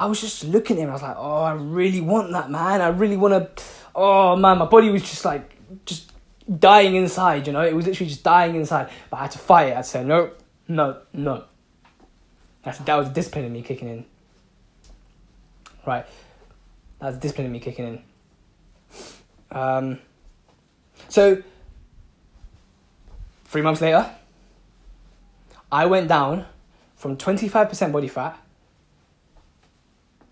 I 0.00 0.06
was 0.06 0.18
just 0.18 0.44
looking 0.44 0.78
at 0.78 0.84
him. 0.84 0.88
I 0.88 0.94
was 0.94 1.02
like, 1.02 1.16
oh, 1.18 1.42
I 1.42 1.52
really 1.52 2.00
want 2.00 2.32
that, 2.32 2.50
man. 2.50 2.80
I 2.80 2.88
really 2.88 3.18
want 3.18 3.34
to. 3.56 3.64
Oh 3.94 4.34
man, 4.34 4.56
my 4.56 4.64
body 4.64 4.88
was 4.88 5.02
just 5.02 5.26
like 5.26 5.54
just 5.84 6.10
dying 6.58 6.96
inside. 6.96 7.46
You 7.46 7.52
know, 7.52 7.60
it 7.60 7.76
was 7.76 7.86
literally 7.86 8.08
just 8.08 8.24
dying 8.24 8.54
inside. 8.54 8.88
But 9.10 9.18
I 9.18 9.20
had 9.22 9.30
to 9.32 9.38
fight 9.38 9.68
it. 9.68 9.76
I 9.76 9.82
say 9.82 10.02
no, 10.02 10.30
no, 10.66 11.02
no. 11.12 11.44
That's 12.62 12.78
that 12.78 12.96
was 12.96 13.10
discipline 13.10 13.44
in 13.44 13.52
me 13.52 13.60
kicking 13.60 13.88
in. 13.88 14.06
Right, 15.86 16.06
That's 16.98 17.18
discipline 17.18 17.46
in 17.46 17.52
me 17.52 17.60
kicking 17.60 18.02
in. 19.52 19.56
Um. 19.56 19.98
So. 21.10 21.42
Three 23.44 23.62
months 23.62 23.80
later, 23.80 24.08
I 25.72 25.86
went 25.86 26.06
down 26.08 26.46
from 26.94 27.16
twenty 27.16 27.48
five 27.48 27.68
percent 27.68 27.92
body 27.92 28.06
fat 28.08 28.38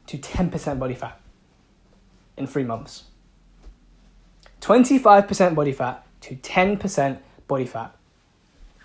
to 0.09 0.19
10% 0.19 0.79
body 0.79 0.95
fat 0.95 1.21
in 2.37 2.47
three 2.47 2.65
months. 2.65 3.05
25% 4.61 5.55
body 5.55 5.73
fat 5.73 6.05
to 6.23 6.35
10% 6.35 7.19
body 7.47 7.67
fat 7.67 7.95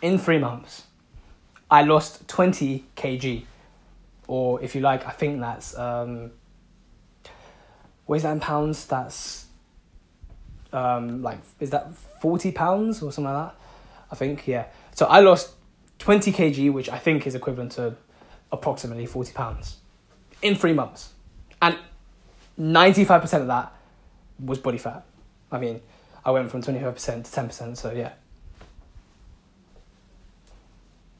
in 0.01 0.17
three 0.17 0.37
months. 0.37 0.83
I 1.71 1.81
lost 1.83 2.27
20 2.27 2.85
kg, 2.95 3.45
or 4.27 4.61
if 4.61 4.75
you 4.75 4.81
like, 4.81 5.07
I 5.07 5.11
think 5.11 5.39
that's, 5.39 5.75
um, 5.77 6.31
what 8.05 8.17
is 8.17 8.23
that 8.23 8.33
in 8.33 8.39
pounds? 8.39 8.85
That's 8.85 9.47
um, 10.73 11.21
like, 11.21 11.39
is 11.59 11.69
that 11.69 11.95
40 11.95 12.51
pounds 12.51 13.01
or 13.01 13.11
something 13.11 13.33
like 13.33 13.47
that? 13.47 13.55
I 14.11 14.15
think, 14.15 14.45
yeah. 14.45 14.65
So 14.93 15.05
I 15.05 15.21
lost 15.21 15.51
20 15.99 16.31
kg, 16.33 16.73
which 16.73 16.89
I 16.89 16.99
think 16.99 17.25
is 17.25 17.33
equivalent 17.33 17.71
to 17.73 17.95
approximately 18.51 19.05
40 19.05 19.31
pounds 19.33 19.77
in 20.41 20.55
three 20.55 20.73
months. 20.73 21.12
And 21.63 21.77
95% 22.59 23.41
of 23.41 23.47
that 23.47 23.71
was 24.43 24.59
body 24.59 24.77
fat. 24.77 25.05
I 25.49 25.59
mean, 25.59 25.79
I 26.25 26.31
went 26.31 26.51
from 26.51 26.61
25% 26.61 27.23
to 27.23 27.31
10%, 27.31 27.77
so 27.77 27.91
yeah. 27.91 28.11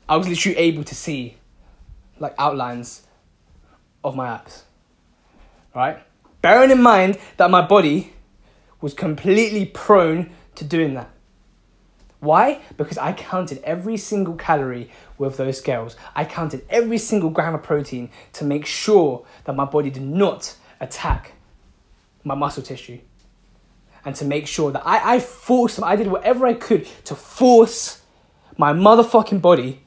I 0.10 0.18
was 0.18 0.28
literally 0.28 0.58
able 0.58 0.84
to 0.84 0.94
see 0.94 1.38
like 2.20 2.36
outlines 2.38 3.04
of 4.04 4.18
my 4.18 4.28
abs. 4.28 4.64
Right? 5.74 6.04
Bearing 6.42 6.72
in 6.72 6.82
mind 6.82 7.18
that 7.38 7.50
my 7.50 7.66
body 7.66 8.12
was 8.82 8.94
completely 8.94 9.66
prone 9.66 10.30
to 10.56 10.66
doing 10.66 10.94
that. 10.96 11.10
Why? 12.24 12.62
Because 12.78 12.98
I 12.98 13.12
counted 13.12 13.62
every 13.64 13.98
single 13.98 14.36
calorie 14.36 14.90
with 15.18 15.36
those 15.36 15.58
scales. 15.58 15.98
I 16.16 16.24
counted 16.24 16.66
every 16.70 16.98
single 16.98 17.30
gram 17.30 17.54
of 17.54 17.64
protein 17.64 18.10
to 18.34 18.46
make 18.46 18.66
sure 18.66 19.26
that 19.44 19.58
my 19.58 19.66
body 19.66 19.90
did 19.90 20.04
not 20.04 20.56
attack 20.80 21.34
my 22.24 22.34
muscle 22.34 22.64
tissue. 22.64 23.00
And 24.06 24.16
to 24.16 24.24
make 24.24 24.48
sure 24.48 24.72
that 24.72 24.84
I, 24.86 25.16
I 25.16 25.20
forced 25.20 25.76
them, 25.76 25.84
I 25.84 25.98
did 25.98 26.08
whatever 26.08 26.48
I 26.48 26.54
could 26.54 26.88
to 27.06 27.14
force 27.14 28.02
my 28.58 28.72
motherfucking 28.72 29.42
body 29.42 29.82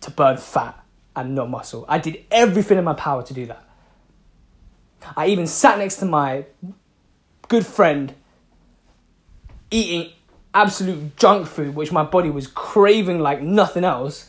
to 0.00 0.10
burn 0.10 0.38
fat 0.38 0.82
and 1.14 1.34
not 1.34 1.50
muscle. 1.50 1.84
I 1.88 1.98
did 1.98 2.24
everything 2.30 2.78
in 2.78 2.84
my 2.84 2.94
power 2.94 3.22
to 3.22 3.34
do 3.34 3.44
that. 3.46 3.64
I 5.14 5.26
even 5.26 5.46
sat 5.46 5.78
next 5.78 5.96
to 5.96 6.06
my 6.06 6.46
good 7.48 7.66
friend 7.66 8.14
eating 9.70 10.12
absolute 10.62 11.16
junk 11.16 11.46
food, 11.46 11.74
which 11.74 11.92
my 11.92 12.02
body 12.02 12.30
was 12.30 12.46
craving 12.46 13.20
like 13.20 13.40
nothing 13.40 13.84
else, 13.84 14.28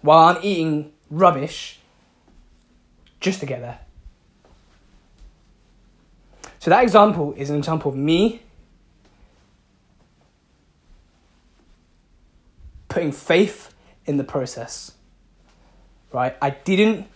while 0.00 0.28
I'm 0.28 0.42
eating 0.42 0.92
rubbish 1.10 1.78
just 3.20 3.40
to 3.40 3.46
get 3.46 3.60
there. 3.60 3.80
So 6.58 6.70
that 6.70 6.82
example 6.82 7.34
is 7.36 7.50
an 7.50 7.56
example 7.56 7.90
of 7.90 7.96
me 7.96 8.42
putting 12.88 13.12
faith 13.12 13.74
in 14.06 14.16
the 14.16 14.24
process. 14.24 14.92
Right? 16.12 16.36
I 16.42 16.50
didn't 16.50 17.06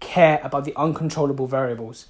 care 0.00 0.40
about 0.42 0.64
the 0.64 0.74
uncontrollable 0.76 1.46
variables. 1.46 2.06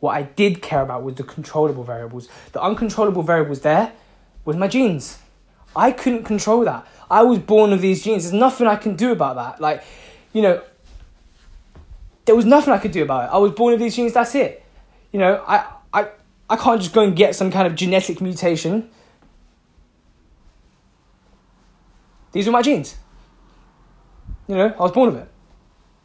What 0.00 0.16
I 0.16 0.22
did 0.22 0.62
care 0.62 0.82
about 0.82 1.02
was 1.02 1.16
the 1.16 1.24
controllable 1.24 1.84
variables. 1.84 2.28
The 2.52 2.62
uncontrollable 2.62 3.22
variables 3.22 3.60
there 3.60 3.92
was 4.44 4.56
my 4.56 4.68
genes. 4.68 5.18
I 5.74 5.92
couldn't 5.92 6.24
control 6.24 6.64
that. 6.64 6.86
I 7.10 7.22
was 7.22 7.38
born 7.38 7.70
with 7.70 7.80
these 7.80 8.02
genes. 8.02 8.24
There's 8.24 8.32
nothing 8.32 8.66
I 8.66 8.76
can 8.76 8.96
do 8.96 9.12
about 9.12 9.36
that. 9.36 9.60
Like, 9.60 9.82
you 10.32 10.42
know, 10.42 10.62
there 12.24 12.36
was 12.36 12.44
nothing 12.44 12.72
I 12.72 12.78
could 12.78 12.92
do 12.92 13.02
about 13.02 13.28
it. 13.28 13.34
I 13.34 13.38
was 13.38 13.52
born 13.52 13.72
with 13.72 13.80
these 13.80 13.96
genes. 13.96 14.12
That's 14.12 14.34
it. 14.34 14.62
You 15.12 15.18
know, 15.18 15.42
I 15.46 15.66
I 15.92 16.08
I 16.50 16.56
can't 16.56 16.80
just 16.80 16.94
go 16.94 17.02
and 17.02 17.16
get 17.16 17.34
some 17.34 17.50
kind 17.50 17.66
of 17.66 17.74
genetic 17.74 18.20
mutation. 18.20 18.90
These 22.32 22.46
were 22.46 22.52
my 22.52 22.62
genes. 22.62 22.96
You 24.46 24.56
know, 24.56 24.74
I 24.78 24.82
was 24.82 24.92
born 24.92 25.12
with 25.12 25.22
it. 25.22 25.28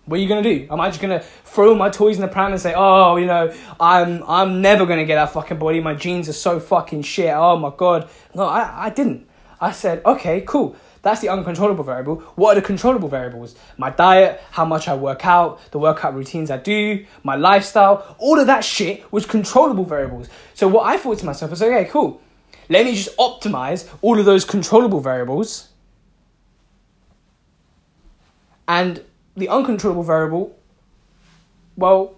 What 0.05 0.19
are 0.19 0.22
you 0.22 0.27
gonna 0.27 0.43
do? 0.43 0.67
Am 0.69 0.81
I 0.81 0.89
just 0.89 1.00
gonna 1.01 1.22
throw 1.22 1.75
my 1.75 1.89
toys 1.89 2.15
in 2.15 2.22
the 2.22 2.27
pram 2.27 2.51
and 2.51 2.60
say, 2.60 2.74
"Oh, 2.75 3.15
you 3.15 3.25
know, 3.25 3.53
I'm 3.79 4.22
I'm 4.27 4.62
never 4.62 4.86
gonna 4.86 5.05
get 5.05 5.15
that 5.15 5.31
fucking 5.31 5.60
body. 5.60 5.79
My 5.79 5.93
genes 5.93 6.27
are 6.27 6.33
so 6.33 6.60
fucking 6.60 7.03
shit. 7.03 7.33
Oh 7.33 7.57
my 7.57 7.72
god." 7.75 8.10
No, 8.36 8.43
I 8.43 8.88
I 8.88 8.89
didn't. 8.89 9.27
I 9.62 9.72
said, 9.72 10.01
"Okay, 10.05 10.41
cool. 10.41 10.75
That's 11.03 11.22
the 11.22 11.29
uncontrollable 11.29 11.86
variable. 11.86 12.17
What 12.36 12.51
are 12.51 12.62
the 12.62 12.65
controllable 12.65 13.07
variables? 13.07 13.55
My 13.77 13.89
diet, 13.89 14.41
how 14.51 14.65
much 14.65 14.88
I 14.88 14.95
work 14.95 15.25
out, 15.25 15.60
the 15.72 15.79
workout 15.79 16.15
routines 16.15 16.50
I 16.51 16.57
do, 16.57 17.05
my 17.24 17.36
lifestyle. 17.36 18.15
All 18.19 18.39
of 18.39 18.48
that 18.48 18.63
shit 18.63 19.10
was 19.12 19.25
controllable 19.25 19.86
variables. 19.86 20.27
So 20.53 20.67
what 20.67 20.86
I 20.86 20.98
thought 20.98 21.19
to 21.19 21.25
myself 21.25 21.51
was, 21.51 21.62
okay, 21.62 21.86
cool. 21.86 22.22
Let 22.69 22.86
me 22.86 22.95
just 22.95 23.15
optimize 23.17 23.88
all 24.01 24.19
of 24.19 24.25
those 24.25 24.43
controllable 24.43 25.00
variables." 25.00 25.69
And 28.67 29.03
the 29.36 29.50
uncontrollable 29.50 30.04
variable, 30.04 30.58
well, 31.75 32.16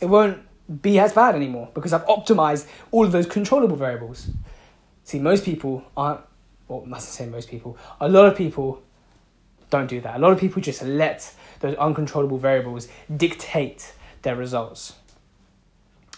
it 0.00 0.06
won't 0.06 0.40
be 0.82 0.98
as 0.98 1.12
bad 1.12 1.34
anymore 1.34 1.70
because 1.74 1.92
I've 1.92 2.06
optimized 2.06 2.68
all 2.90 3.04
of 3.04 3.12
those 3.12 3.26
controllable 3.26 3.76
variables. 3.76 4.28
See, 5.04 5.18
most 5.18 5.44
people 5.44 5.84
aren't, 5.96 6.20
well, 6.68 6.84
mustn't 6.84 7.12
say 7.12 7.26
most 7.26 7.48
people, 7.48 7.78
a 8.00 8.08
lot 8.08 8.26
of 8.26 8.36
people 8.36 8.82
don't 9.70 9.88
do 9.88 10.00
that. 10.02 10.16
A 10.16 10.18
lot 10.18 10.32
of 10.32 10.38
people 10.38 10.62
just 10.62 10.82
let 10.82 11.34
those 11.60 11.74
uncontrollable 11.76 12.38
variables 12.38 12.88
dictate 13.14 13.94
their 14.22 14.36
results. 14.36 14.94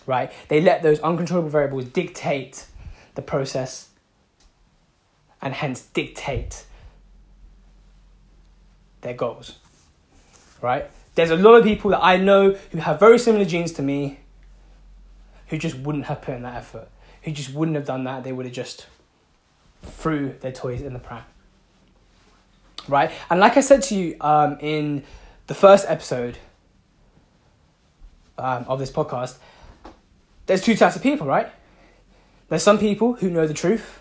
Right? 0.07 0.33
They 0.49 0.61
let 0.61 0.83
those 0.83 0.99
uncontrollable 1.01 1.51
variables 1.51 1.85
dictate 1.85 2.67
the 3.15 3.23
process 3.23 3.89
and 5.41 5.55
hence 5.55 5.83
dictate 5.83 6.65
their 9.01 9.15
goals. 9.15 9.59
Right? 10.61 10.91
There's 11.15 11.31
a 11.31 11.37
lot 11.37 11.55
of 11.55 11.65
people 11.65 11.91
that 11.91 12.03
I 12.03 12.17
know 12.17 12.53
who 12.71 12.79
have 12.79 13.01
very 13.01 13.19
similar 13.19 13.45
genes 13.45 13.73
to 13.73 13.83
me 13.83 14.21
who 15.49 15.59
just 15.59 15.77
wouldn't 15.77 16.07
have 16.07 16.23
put 16.23 16.35
in 16.35 16.43
that 16.43 16.55
effort, 16.55 16.89
who 17.23 17.33
just 17.33 17.53
wouldn't 17.53 17.77
have 17.77 17.87
done 17.87 18.05
that. 18.05 18.25
They 18.25 18.33
would 18.33 18.47
have 18.47 18.55
just 18.55 18.87
threw 19.83 20.35
their 20.41 20.53
toys 20.53 20.81
in 20.83 20.93
the 20.93 20.99
pram. 20.99 21.25
Right? 22.89 23.11
And 23.29 23.41
like 23.41 23.57
I 23.57 23.61
said 23.61 23.83
to 23.85 23.95
you 23.95 24.17
um, 24.21 24.59
in 24.61 25.05
the 25.47 25.55
first 25.55 25.87
episode 25.89 26.39
um, 28.39 28.65
of 28.69 28.79
this 28.79 28.91
podcast, 28.91 29.37
there's 30.47 30.63
two 30.63 30.77
types 30.77 30.97
of 30.97 31.03
people, 31.03 31.27
right? 31.27 31.51
There's 32.49 32.63
some 32.63 32.79
people 32.79 33.15
who 33.15 33.31
know 33.31 33.47
the 33.47 33.55
truth 33.55 34.00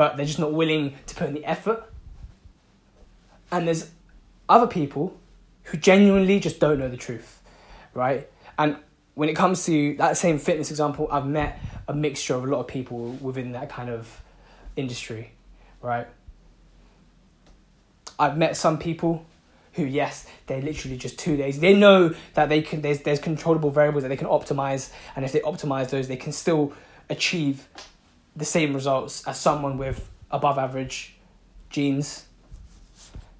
but 0.00 0.16
they're 0.16 0.24
just 0.24 0.38
not 0.38 0.54
willing 0.54 0.94
to 1.04 1.14
put 1.14 1.28
in 1.28 1.34
the 1.34 1.44
effort. 1.44 1.84
And 3.52 3.68
there's 3.68 3.90
other 4.48 4.66
people 4.66 5.14
who 5.64 5.76
genuinely 5.76 6.40
just 6.40 6.58
don't 6.58 6.78
know 6.78 6.88
the 6.88 6.96
truth, 6.96 7.42
right? 7.92 8.26
And 8.58 8.78
when 9.12 9.28
it 9.28 9.36
comes 9.36 9.66
to 9.66 9.96
that 9.96 10.16
same 10.16 10.38
fitness 10.38 10.70
example, 10.70 11.06
I've 11.12 11.26
met 11.26 11.60
a 11.86 11.92
mixture 11.92 12.34
of 12.34 12.44
a 12.44 12.46
lot 12.46 12.60
of 12.60 12.66
people 12.66 13.10
within 13.20 13.52
that 13.52 13.68
kind 13.68 13.90
of 13.90 14.22
industry, 14.74 15.32
right? 15.82 16.06
I've 18.18 18.38
met 18.38 18.56
some 18.56 18.78
people 18.78 19.26
who, 19.74 19.84
yes, 19.84 20.24
they're 20.46 20.62
literally 20.62 20.96
just 20.96 21.18
two 21.18 21.36
days. 21.36 21.60
They 21.60 21.74
know 21.74 22.14
that 22.32 22.48
they 22.48 22.62
can. 22.62 22.80
There's 22.80 23.00
there's 23.02 23.20
controllable 23.20 23.70
variables 23.70 24.04
that 24.04 24.08
they 24.08 24.16
can 24.16 24.28
optimize, 24.28 24.90
and 25.14 25.26
if 25.26 25.32
they 25.32 25.40
optimize 25.40 25.90
those, 25.90 26.08
they 26.08 26.16
can 26.16 26.32
still 26.32 26.72
achieve 27.10 27.68
the 28.36 28.44
same 28.44 28.74
results 28.74 29.26
as 29.26 29.38
someone 29.38 29.78
with 29.78 30.10
above 30.30 30.58
average 30.58 31.16
genes. 31.68 32.26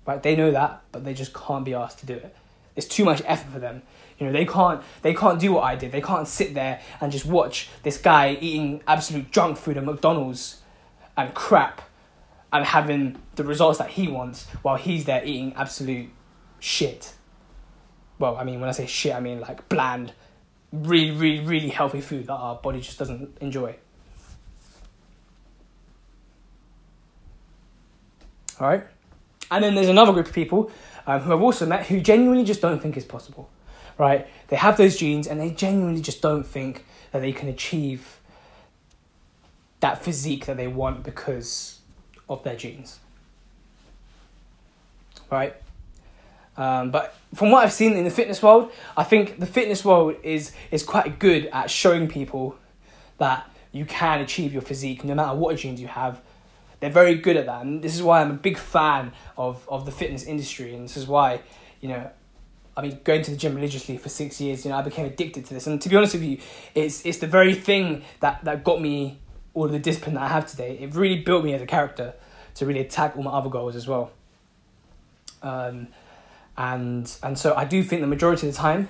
Right? 0.07 0.23
They 0.23 0.35
know 0.35 0.51
that, 0.51 0.83
but 0.93 1.05
they 1.05 1.15
just 1.15 1.33
can't 1.35 1.65
be 1.65 1.75
asked 1.75 1.99
to 2.01 2.07
do 2.07 2.15
it. 2.15 2.35
It's 2.77 2.87
too 2.87 3.05
much 3.05 3.23
effort 3.27 3.53
for 3.53 3.59
them. 3.59 3.83
You 4.19 4.27
know, 4.27 4.33
they 4.33 4.45
can't 4.45 4.83
they 5.03 5.15
can't 5.15 5.41
do 5.41 5.53
what 5.53 5.65
I 5.65 5.77
did. 5.77 5.93
They 5.93 6.01
can't 6.01 6.29
sit 6.29 6.55
there 6.55 6.81
and 7.01 7.11
just 7.11 7.25
watch 7.25 7.69
this 7.83 7.97
guy 7.97 8.37
eating 8.41 8.83
absolute 8.87 9.31
junk 9.31 9.57
food 9.57 9.77
at 9.77 9.85
McDonald's 9.85 10.61
and 11.17 11.35
crap 11.35 11.83
and 12.53 12.65
having 12.65 13.21
the 13.37 13.45
results 13.45 13.79
that 13.79 13.91
he 13.91 14.09
wants 14.09 14.47
while 14.63 14.77
he's 14.77 15.05
there 15.05 15.25
eating 15.25 15.55
absolute 15.55 16.11
shit. 16.59 17.15
Well, 18.19 18.37
I 18.37 18.45
mean, 18.45 18.61
when 18.61 18.69
I 18.69 18.73
say 18.73 18.87
shit, 18.87 19.15
I 19.15 19.21
mean 19.21 19.41
like 19.41 19.69
bland, 19.69 20.13
really, 20.73 21.13
really, 21.13 21.41
really 21.41 21.69
healthy 21.69 22.01
food 22.01 22.27
that 22.27 22.35
our 22.35 22.57
body 22.57 22.81
just 22.81 22.99
doesn't 22.99 23.39
enjoy. 23.41 23.77
All 28.61 28.69
right? 28.69 28.85
And 29.51 29.65
then 29.65 29.75
there's 29.75 29.89
another 29.89 30.13
group 30.13 30.27
of 30.27 30.33
people 30.33 30.71
um, 31.07 31.21
who 31.21 31.33
I've 31.33 31.43
also 31.43 31.67
met 31.67 31.87
who 31.87 32.01
genuinely 32.01 32.45
just 32.45 32.61
don't 32.61 32.81
think 32.81 32.97
it's 32.97 33.07
possible, 33.07 33.49
right? 33.99 34.29
They 34.49 34.57
have 34.57 34.77
those 34.77 34.97
genes 34.97 35.27
and 35.27 35.41
they 35.41 35.51
genuinely 35.51 36.01
just 36.01 36.23
don't 36.23 36.45
think 36.45 36.85
that 37.13 37.21
they 37.21 37.33
can 37.33 37.49
achieve 37.49 38.21
that 39.81 40.05
physique 40.05 40.47
that 40.47 40.57
they 40.57 40.69
want 40.69 41.03
because 41.03 41.81
of 42.29 42.45
their 42.45 42.55
genes, 42.55 43.01
right? 45.31 45.57
Um, 46.57 46.91
but 46.91 47.17
from 47.35 47.51
what 47.51 47.65
I've 47.65 47.73
seen 47.73 47.95
in 47.95 48.05
the 48.05 48.11
fitness 48.11 48.43
world, 48.43 48.71
I 48.97 49.03
think 49.03 49.41
the 49.41 49.47
fitness 49.47 49.85
world 49.85 50.17
is 50.23 50.53
is 50.71 50.83
quite 50.83 51.19
good 51.19 51.47
at 51.47 51.71
showing 51.71 52.07
people 52.07 52.57
that 53.19 53.51
you 53.73 53.87
can 53.87 54.21
achieve 54.21 54.53
your 54.53 54.63
physique 54.63 55.05
no 55.05 55.15
matter 55.15 55.37
what 55.37 55.57
genes 55.57 55.81
you 55.81 55.87
have 55.87 56.21
they're 56.81 56.91
very 56.91 57.15
good 57.15 57.37
at 57.37 57.47
that, 57.47 57.63
and 57.63 57.83
this 57.83 57.95
is 57.95 58.03
why 58.03 58.21
I'm 58.21 58.31
a 58.31 58.35
big 58.35 58.59
fan 58.59 59.13
of 59.37 59.67
of 59.69 59.87
the 59.87 59.93
fitness 59.93 60.25
industry, 60.25 60.75
and 60.75 60.85
this 60.85 60.97
is 60.97 61.07
why 61.07 61.43
you 61.81 61.89
know. 61.89 62.11
I 62.77 62.83
mean, 62.83 63.01
going 63.05 63.21
to 63.23 63.33
the 63.33 63.37
gym 63.37 63.57
religiously 63.57 63.99
for 63.99 64.09
six 64.09 64.41
years, 64.41 64.65
you 64.65 64.71
know, 64.71 64.79
I 64.79 64.83
became 64.83 65.05
addicted 65.05 65.45
to 65.47 65.55
this. 65.55 65.67
And 65.67 65.83
to 65.83 65.89
be 65.89 65.97
honest 65.97 66.15
with 66.15 66.23
you, 66.23 66.39
it's 66.75 67.05
it's 67.05 67.19
the 67.19 67.27
very 67.27 67.53
thing 67.53 68.05
that, 68.21 68.43
that 68.45 68.65
got 68.65 68.81
me 68.81 69.19
all 69.55 69.69
the 69.69 69.79
discipline 69.79 70.15
that 70.15 70.23
I 70.23 70.29
have 70.29 70.47
today. 70.47 70.79
It 70.81 70.95
really 70.95 71.21
built 71.21 71.45
me 71.45 71.53
as 71.53 71.61
a 71.61 71.67
character 71.67 72.15
to 72.55 72.67
really 72.67 72.81
attack 72.81 73.17
all 73.17 73.23
my 73.23 73.33
other 73.33 73.51
goals 73.51 73.77
as 73.77 73.87
well. 73.87 74.13
Um, 75.43 75.89
and 76.57 77.13
and 77.23 77.39
so 77.39 77.55
I 77.55 77.65
do 77.65 77.83
think 77.83 78.03
the 78.03 78.07
majority 78.07 78.49
of 78.49 78.55
the 78.55 78.59
time, 78.59 78.89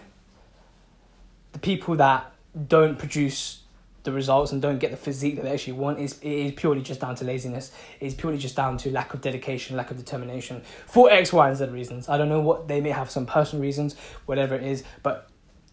the 1.52 1.58
people 1.58 1.96
that 1.96 2.32
don't 2.68 2.98
produce 2.98 3.60
the 4.02 4.12
results 4.12 4.52
and 4.52 4.62
don't 4.62 4.78
get 4.78 4.90
the 4.90 4.96
physique 4.96 5.36
that 5.36 5.42
they 5.42 5.52
actually 5.52 5.74
want 5.74 5.98
is 5.98 6.18
it 6.22 6.30
is 6.30 6.52
purely 6.52 6.80
just 6.80 7.00
down 7.00 7.14
to 7.16 7.24
laziness. 7.24 7.70
It 8.00 8.06
is 8.06 8.14
purely 8.14 8.38
just 8.38 8.56
down 8.56 8.78
to 8.78 8.90
lack 8.90 9.12
of 9.12 9.20
dedication, 9.20 9.76
lack 9.76 9.90
of 9.90 9.98
determination 9.98 10.62
for 10.86 11.10
X, 11.10 11.32
Y, 11.32 11.48
and 11.48 11.56
Z 11.56 11.66
reasons. 11.66 12.08
I 12.08 12.16
don't 12.16 12.28
know 12.28 12.40
what 12.40 12.66
they 12.66 12.80
may 12.80 12.90
have 12.90 13.10
some 13.10 13.26
personal 13.26 13.62
reasons, 13.62 13.96
whatever 14.26 14.54
it 14.54 14.62
is, 14.62 14.84
but 15.02 15.28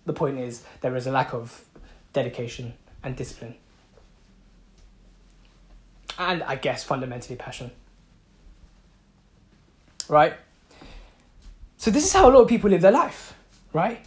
the 0.05 0.13
point 0.13 0.39
is 0.39 0.63
there 0.81 0.95
is 0.95 1.07
a 1.07 1.11
lack 1.11 1.33
of 1.33 1.63
dedication 2.11 2.73
and 3.03 3.15
discipline. 3.15 3.55
And 6.19 6.43
I 6.43 6.55
guess 6.55 6.83
fundamentally 6.83 7.35
passion. 7.37 7.71
Right? 10.09 10.33
So 11.77 11.91
this 11.91 12.05
is 12.05 12.11
how 12.11 12.29
a 12.29 12.31
lot 12.31 12.41
of 12.41 12.47
people 12.47 12.69
live 12.69 12.81
their 12.81 12.91
life, 12.91 13.33
right? 13.71 14.03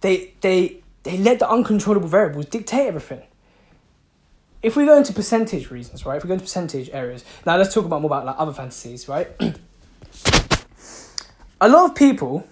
They 0.00 0.32
they 0.40 0.78
they 1.02 1.18
let 1.18 1.38
the 1.38 1.48
uncontrollable 1.48 2.08
variables 2.08 2.46
dictate 2.46 2.86
everything 2.86 3.22
if 4.62 4.76
we 4.76 4.84
go 4.84 4.96
into 4.96 5.12
percentage 5.12 5.70
reasons, 5.70 6.06
right? 6.06 6.16
If 6.16 6.24
we 6.24 6.28
go 6.28 6.34
into 6.34 6.44
percentage 6.44 6.90
areas, 6.90 7.24
now 7.44 7.56
let's 7.56 7.72
talk 7.72 7.84
about 7.84 8.02
more 8.02 8.08
about 8.08 8.26
like 8.26 8.36
other 8.38 8.52
fantasies, 8.52 9.08
right? 9.08 9.28
a 11.60 11.68
lot 11.68 11.90
of 11.90 11.94
people 11.94 12.46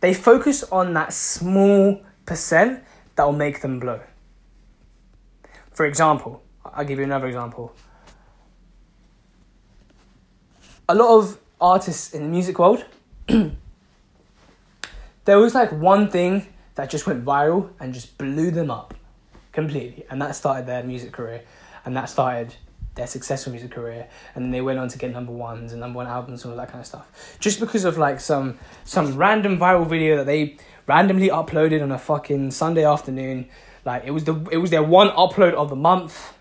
they 0.00 0.14
focus 0.14 0.64
on 0.64 0.94
that 0.94 1.12
small 1.12 2.02
percent 2.24 2.82
that 3.16 3.24
will 3.24 3.32
make 3.32 3.60
them 3.60 3.78
blow. 3.78 4.00
For 5.72 5.86
example, 5.86 6.42
I'll 6.64 6.84
give 6.84 6.98
you 6.98 7.04
another 7.04 7.26
example. 7.26 7.74
A 10.88 10.94
lot 10.94 11.18
of 11.18 11.38
artists 11.60 12.14
in 12.14 12.24
the 12.24 12.28
music 12.28 12.58
world, 12.58 12.84
there 13.26 13.52
was 15.38 15.54
like 15.54 15.70
one 15.70 16.10
thing 16.10 16.46
that 16.74 16.90
just 16.90 17.06
went 17.06 17.24
viral 17.24 17.70
and 17.78 17.92
just 17.92 18.16
blew 18.16 18.50
them 18.50 18.70
up 18.70 18.94
completely, 19.52 20.04
and 20.10 20.20
that 20.22 20.36
started 20.36 20.66
their 20.66 20.82
music 20.82 21.12
career, 21.12 21.42
and 21.84 21.96
that 21.96 22.08
started 22.08 22.54
their 22.94 23.06
successful 23.06 23.52
music 23.52 23.70
career, 23.70 24.08
and 24.34 24.44
then 24.44 24.50
they 24.50 24.60
went 24.60 24.78
on 24.78 24.88
to 24.88 24.98
get 24.98 25.12
number 25.12 25.32
ones 25.32 25.72
and 25.72 25.80
number 25.80 25.96
one 25.98 26.06
albums 26.06 26.44
and 26.44 26.52
all 26.52 26.58
that 26.58 26.68
kind 26.68 26.80
of 26.80 26.86
stuff. 26.86 27.36
Just 27.38 27.60
because 27.60 27.84
of 27.84 27.98
like 27.98 28.20
some 28.20 28.58
some 28.84 29.16
random 29.16 29.58
viral 29.58 29.86
video 29.86 30.16
that 30.16 30.26
they 30.26 30.56
randomly 30.86 31.28
uploaded 31.28 31.82
on 31.82 31.92
a 31.92 31.98
fucking 31.98 32.50
Sunday 32.50 32.84
afternoon, 32.84 33.48
like 33.84 34.04
it 34.04 34.10
was 34.10 34.24
the 34.24 34.34
it 34.50 34.58
was 34.58 34.70
their 34.70 34.82
one 34.82 35.08
upload 35.10 35.54
of 35.54 35.70
the 35.70 35.76
month, 35.76 36.32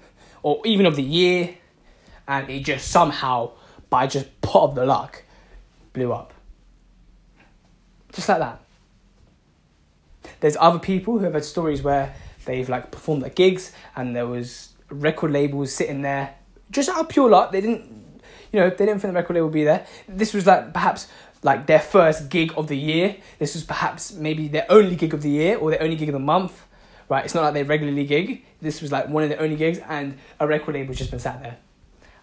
or 0.44 0.62
even 0.66 0.86
of 0.86 0.96
the 0.96 1.04
year, 1.04 1.56
and 2.28 2.50
it 2.50 2.64
just 2.64 2.90
somehow 2.90 3.52
by 3.90 4.08
just 4.08 4.42
pot 4.42 4.70
of 4.70 4.76
the 4.76 4.86
luck, 4.86 5.24
blew 5.94 6.12
up. 6.14 6.34
Just 8.12 8.28
like 8.28 8.40
that. 8.40 8.62
There's 10.40 10.58
other 10.60 10.80
people 10.80 11.20
who 11.20 11.26
have 11.26 11.34
had 11.34 11.46
stories 11.46 11.82
where 11.82 12.16
they've 12.46 12.70
like 12.70 12.92
performed 12.92 13.24
at 13.24 13.36
gigs 13.36 13.72
and 13.96 14.16
there 14.16 14.28
was 14.28 14.70
record 14.90 15.32
labels 15.32 15.74
sitting 15.74 16.02
there 16.02 16.36
just 16.72 16.90
out 16.90 17.00
of 17.00 17.10
pure 17.10 17.30
luck. 17.30 17.52
They 17.52 17.62
didn't, 17.62 18.22
you 18.52 18.60
know, 18.60 18.70
they 18.70 18.86
didn't 18.86 19.02
think 19.02 19.14
the 19.14 19.20
record 19.20 19.36
label 19.36 19.48
would 19.48 19.54
be 19.54 19.64
there. 19.64 19.86
This 20.08 20.34
was 20.34 20.46
like 20.46 20.74
perhaps 20.74 21.08
like 21.44 21.68
their 21.68 21.80
first 21.80 22.30
gig 22.30 22.54
of 22.58 22.68
the 22.68 22.78
year. 22.78 23.18
This 23.38 23.54
was 23.56 23.64
perhaps 23.64 24.14
maybe 24.14 24.48
their 24.48 24.66
only 24.70 24.96
gig 24.96 25.14
of 25.14 25.22
the 25.22 25.30
year 25.30 25.58
or 25.58 25.72
their 25.72 25.82
only 25.82 25.96
gig 25.96 26.10
of 26.10 26.14
the 26.14 26.20
month. 26.20 26.66
Right? 27.08 27.26
It's 27.26 27.34
not 27.34 27.42
like 27.42 27.54
they 27.56 27.64
regularly 27.64 28.06
gig. 28.06 28.46
This 28.62 28.82
was 28.82 28.92
like 28.92 29.10
one 29.10 29.24
of 29.24 29.30
their 29.30 29.42
only 29.42 29.56
gigs, 29.56 29.80
and 29.80 30.20
a 30.40 30.46
record 30.46 30.76
label 30.76 30.94
just 30.94 31.10
been 31.10 31.20
sat 31.20 31.42
there 31.42 31.58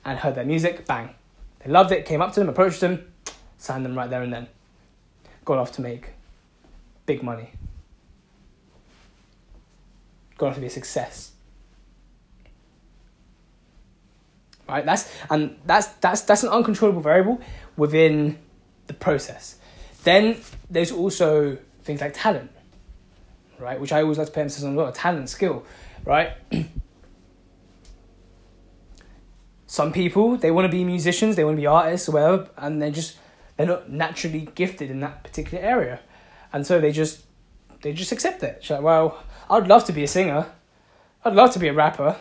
and 0.05 0.19
heard 0.19 0.37
their 0.37 0.45
music. 0.45 0.87
Bang, 0.87 1.11
they 1.59 1.71
loved 1.71 1.91
it. 1.91 2.05
Came 2.05 2.23
up 2.23 2.33
to 2.35 2.41
them, 2.41 2.49
approached 2.49 2.81
them, 2.81 3.13
signed 3.59 3.85
them 3.85 3.97
right 3.97 4.09
there 4.09 4.23
and 4.23 4.33
then. 4.33 4.47
Got 5.45 5.59
off 5.59 5.73
to 5.73 5.83
make 5.83 6.11
big 7.05 7.23
money. 7.23 7.51
Off 10.41 10.55
to 10.55 10.61
be 10.61 10.67
a 10.67 10.71
success. 10.71 11.33
right 14.69 14.85
that's 14.85 15.09
and 15.31 15.57
that's 15.65 15.87
that's 16.01 16.23
that's 16.23 16.43
an 16.43 16.49
uncontrollable 16.49 17.01
variable 17.01 17.41
within 17.77 18.39
the 18.89 18.95
process. 18.95 19.57
Then 20.05 20.39
there's 20.71 20.93
also 20.93 21.59
things 21.85 22.01
like 22.01 22.13
talent 22.15 22.51
right 23.59 23.81
which 23.81 23.93
i 23.93 24.03
always 24.03 24.19
like 24.19 24.27
to 24.27 24.33
pay 24.33 24.41
emphasis 24.43 24.65
on 24.65 24.75
well 24.75 24.91
talent 24.93 25.29
skill 25.29 25.65
right? 26.05 26.33
Some 29.67 29.93
people 29.93 30.37
they 30.37 30.51
want 30.51 30.65
to 30.65 30.71
be 30.71 30.85
musicians 30.85 31.37
they 31.37 31.45
want 31.45 31.57
to 31.57 31.61
be 31.61 31.67
artists 31.67 32.09
whatever 32.09 32.49
and 32.57 32.81
they're 32.81 32.91
just 32.91 33.19
they're 33.57 33.67
not 33.67 33.91
naturally 33.91 34.49
gifted 34.55 34.91
in 34.91 35.01
that 35.01 35.25
particular 35.25 35.63
area. 35.63 36.01
And 36.53 36.67
so 36.67 36.81
they 36.81 36.93
just 36.93 37.25
they 37.83 37.93
just 37.93 38.13
accept 38.13 38.43
it. 38.43 38.59
It's 38.61 38.71
like 38.71 38.83
well 38.83 39.23
i'd 39.51 39.67
love 39.67 39.85
to 39.85 39.93
be 39.93 40.03
a 40.03 40.09
singer 40.09 40.47
i'd 41.25 41.35
love 41.35 41.53
to 41.53 41.59
be 41.59 41.69
a 41.69 41.73
rapper 41.73 42.17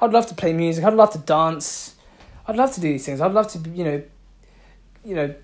I'd 0.00 0.12
love 0.12 0.26
to 0.28 0.34
play 0.34 0.52
music. 0.52 0.84
I'd 0.84 0.94
love 0.94 1.12
to 1.12 1.18
dance. 1.18 1.94
I'd 2.46 2.56
love 2.56 2.72
to 2.72 2.80
do 2.80 2.88
these 2.88 3.04
things. 3.04 3.20
I'd 3.20 3.32
love 3.32 3.48
to, 3.48 3.58
you 3.70 3.84
know, 3.84 4.02
you 5.04 5.14
know, 5.14 5.34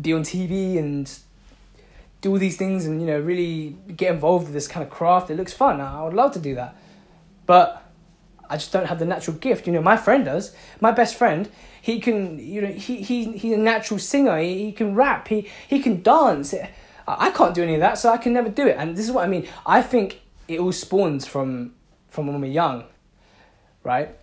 be 0.00 0.12
on 0.12 0.22
TV 0.22 0.78
and 0.78 1.10
do 2.20 2.30
all 2.30 2.38
these 2.38 2.56
things 2.56 2.84
and 2.84 3.00
you 3.00 3.06
know 3.06 3.20
really 3.20 3.76
get 3.96 4.12
involved 4.12 4.46
with 4.46 4.54
this 4.54 4.68
kind 4.68 4.84
of 4.84 4.90
craft. 4.90 5.30
It 5.30 5.36
looks 5.36 5.52
fun. 5.52 5.80
I 5.80 6.02
would 6.04 6.14
love 6.14 6.32
to 6.32 6.38
do 6.38 6.54
that, 6.54 6.76
but 7.46 7.84
I 8.48 8.56
just 8.56 8.72
don't 8.72 8.86
have 8.86 8.98
the 8.98 9.04
natural 9.04 9.36
gift. 9.36 9.66
You 9.66 9.72
know, 9.72 9.82
my 9.82 9.96
friend 9.96 10.24
does. 10.24 10.54
My 10.80 10.92
best 10.92 11.16
friend, 11.16 11.48
he 11.82 12.00
can. 12.00 12.38
You 12.38 12.62
know, 12.62 12.72
he 12.72 13.02
he 13.02 13.32
he's 13.32 13.52
a 13.52 13.58
natural 13.58 13.98
singer. 13.98 14.38
He, 14.38 14.66
he 14.66 14.72
can 14.72 14.94
rap. 14.94 15.28
He 15.28 15.48
he 15.68 15.80
can 15.80 16.02
dance. 16.02 16.54
I 17.18 17.30
can't 17.30 17.54
do 17.54 17.62
any 17.62 17.74
of 17.74 17.80
that, 17.80 17.98
so 17.98 18.10
I 18.12 18.18
can 18.18 18.32
never 18.32 18.48
do 18.48 18.66
it. 18.66 18.76
And 18.78 18.96
this 18.96 19.06
is 19.06 19.12
what 19.12 19.24
I 19.24 19.28
mean. 19.28 19.48
I 19.64 19.82
think 19.82 20.20
it 20.46 20.60
all 20.60 20.72
spawns 20.72 21.26
from 21.26 21.74
from 22.08 22.26
when 22.26 22.40
we're 22.40 22.50
young, 22.50 22.84
right? 23.82 24.16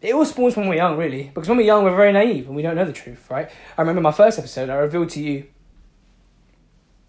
It 0.00 0.14
all 0.14 0.24
spawns 0.24 0.56
when 0.56 0.68
we're 0.68 0.76
young, 0.76 0.96
really, 0.96 1.30
because 1.34 1.48
when 1.48 1.58
we're 1.58 1.64
young, 1.64 1.84
we're 1.84 1.96
very 1.96 2.12
naive 2.12 2.46
and 2.46 2.56
we 2.56 2.62
don't 2.62 2.76
know 2.76 2.84
the 2.84 2.92
truth, 2.92 3.30
right? 3.30 3.50
I 3.76 3.82
remember 3.82 4.00
my 4.00 4.12
first 4.12 4.38
episode, 4.38 4.70
I 4.70 4.76
revealed 4.76 5.10
to 5.10 5.22
you, 5.22 5.46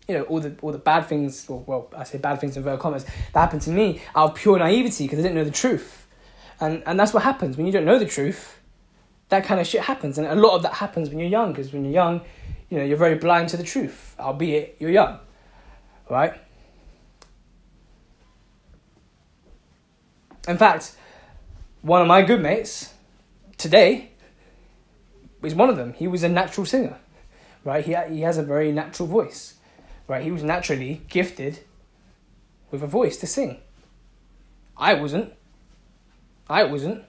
you 0.07 0.17
know, 0.17 0.23
all 0.23 0.39
the 0.41 0.55
all 0.61 0.71
the 0.71 0.77
bad 0.77 1.05
things, 1.05 1.45
well, 1.47 1.89
I 1.95 2.03
say 2.03 2.17
bad 2.17 2.39
things 2.41 2.57
in 2.57 2.61
inverted 2.61 2.81
commas, 2.81 3.05
that 3.05 3.39
happened 3.39 3.61
to 3.63 3.69
me 3.69 4.01
out 4.15 4.31
of 4.31 4.35
pure 4.35 4.57
naivety 4.59 5.05
because 5.05 5.19
I 5.19 5.21
didn't 5.21 5.35
know 5.35 5.45
the 5.45 5.51
truth, 5.51 6.07
and 6.59 6.83
and 6.85 6.99
that's 6.99 7.13
what 7.13 7.23
happens 7.23 7.55
when 7.55 7.65
you 7.65 7.71
don't 7.71 7.85
know 7.85 7.99
the 7.99 8.05
truth. 8.05 8.57
That 9.29 9.45
kind 9.45 9.61
of 9.61 9.67
shit 9.67 9.81
happens, 9.81 10.17
and 10.17 10.27
a 10.27 10.35
lot 10.35 10.55
of 10.55 10.63
that 10.63 10.73
happens 10.73 11.07
when 11.07 11.19
you're 11.19 11.29
young, 11.29 11.53
because 11.53 11.71
when 11.71 11.85
you're 11.85 11.93
young, 11.93 12.21
you 12.71 12.77
know, 12.77 12.85
you're 12.85 12.97
very 12.97 13.15
blind 13.15 13.49
to 13.49 13.57
the 13.57 13.63
truth, 13.63 14.15
albeit 14.17 14.77
you're 14.79 14.89
young, 14.89 15.19
right? 16.09 16.33
In 20.47 20.57
fact, 20.57 20.95
one 21.81 22.01
of 22.01 22.07
my 22.07 22.21
good 22.21 22.41
mates 22.41 22.93
today 23.57 24.11
is 25.43 25.53
one 25.53 25.69
of 25.69 25.75
them. 25.75 25.93
He 25.93 26.07
was 26.07 26.23
a 26.23 26.29
natural 26.29 26.65
singer, 26.65 26.97
right? 27.65 27.83
He, 27.83 27.93
he 28.09 28.21
has 28.21 28.37
a 28.37 28.43
very 28.43 28.71
natural 28.71 29.07
voice, 29.07 29.55
right? 30.07 30.23
He 30.23 30.31
was 30.31 30.41
naturally 30.41 31.01
gifted 31.09 31.59
with 32.71 32.81
a 32.81 32.87
voice 32.87 33.17
to 33.17 33.27
sing. 33.27 33.59
I 34.77 34.93
wasn't. 34.93 35.33
I 36.49 36.63
wasn't. 36.63 37.03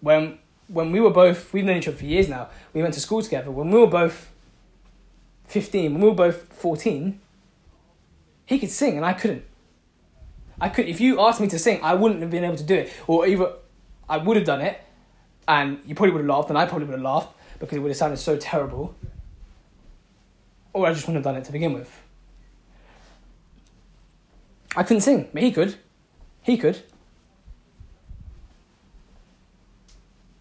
When 0.00 0.38
when 0.66 0.90
we 0.90 0.98
were 0.98 1.10
both, 1.10 1.52
we've 1.52 1.64
known 1.64 1.76
each 1.76 1.86
other 1.86 1.96
for 1.96 2.04
years 2.04 2.28
now. 2.28 2.48
We 2.74 2.82
went 2.82 2.94
to 2.94 3.00
school 3.00 3.22
together. 3.22 3.52
When 3.52 3.70
we 3.70 3.78
were 3.78 3.86
both 3.86 4.32
fifteen, 5.46 5.92
when 5.92 6.02
we 6.02 6.08
were 6.08 6.14
both 6.14 6.52
fourteen, 6.52 7.20
he 8.44 8.58
could 8.58 8.70
sing 8.70 8.96
and 8.96 9.04
I 9.04 9.12
couldn't. 9.12 9.44
I 10.60 10.68
could 10.68 10.86
if 10.86 11.00
you 11.00 11.20
asked 11.20 11.40
me 11.40 11.48
to 11.48 11.58
sing, 11.58 11.80
I 11.82 11.94
wouldn't 11.94 12.20
have 12.22 12.30
been 12.30 12.44
able 12.44 12.56
to 12.56 12.64
do 12.64 12.74
it, 12.74 12.92
or 13.06 13.26
either 13.26 13.52
I 14.08 14.18
would 14.18 14.36
have 14.36 14.46
done 14.46 14.60
it, 14.60 14.80
and 15.46 15.80
you 15.84 15.94
probably 15.94 16.12
would 16.12 16.20
have 16.20 16.28
laughed, 16.28 16.48
and 16.48 16.58
I 16.58 16.66
probably 16.66 16.86
would 16.86 16.94
have 16.94 17.02
laughed 17.02 17.34
because 17.58 17.76
it 17.76 17.80
would 17.80 17.88
have 17.88 17.96
sounded 17.96 18.18
so 18.18 18.36
terrible, 18.36 18.94
or 20.72 20.86
I 20.86 20.92
just 20.92 21.06
wouldn't 21.06 21.24
have 21.24 21.32
done 21.32 21.40
it 21.40 21.44
to 21.46 21.52
begin 21.52 21.72
with. 21.72 21.90
I 24.76 24.82
couldn't 24.82 25.00
sing, 25.00 25.28
but 25.32 25.42
he 25.42 25.52
could. 25.52 25.76
He 26.42 26.56
could. 26.58 26.80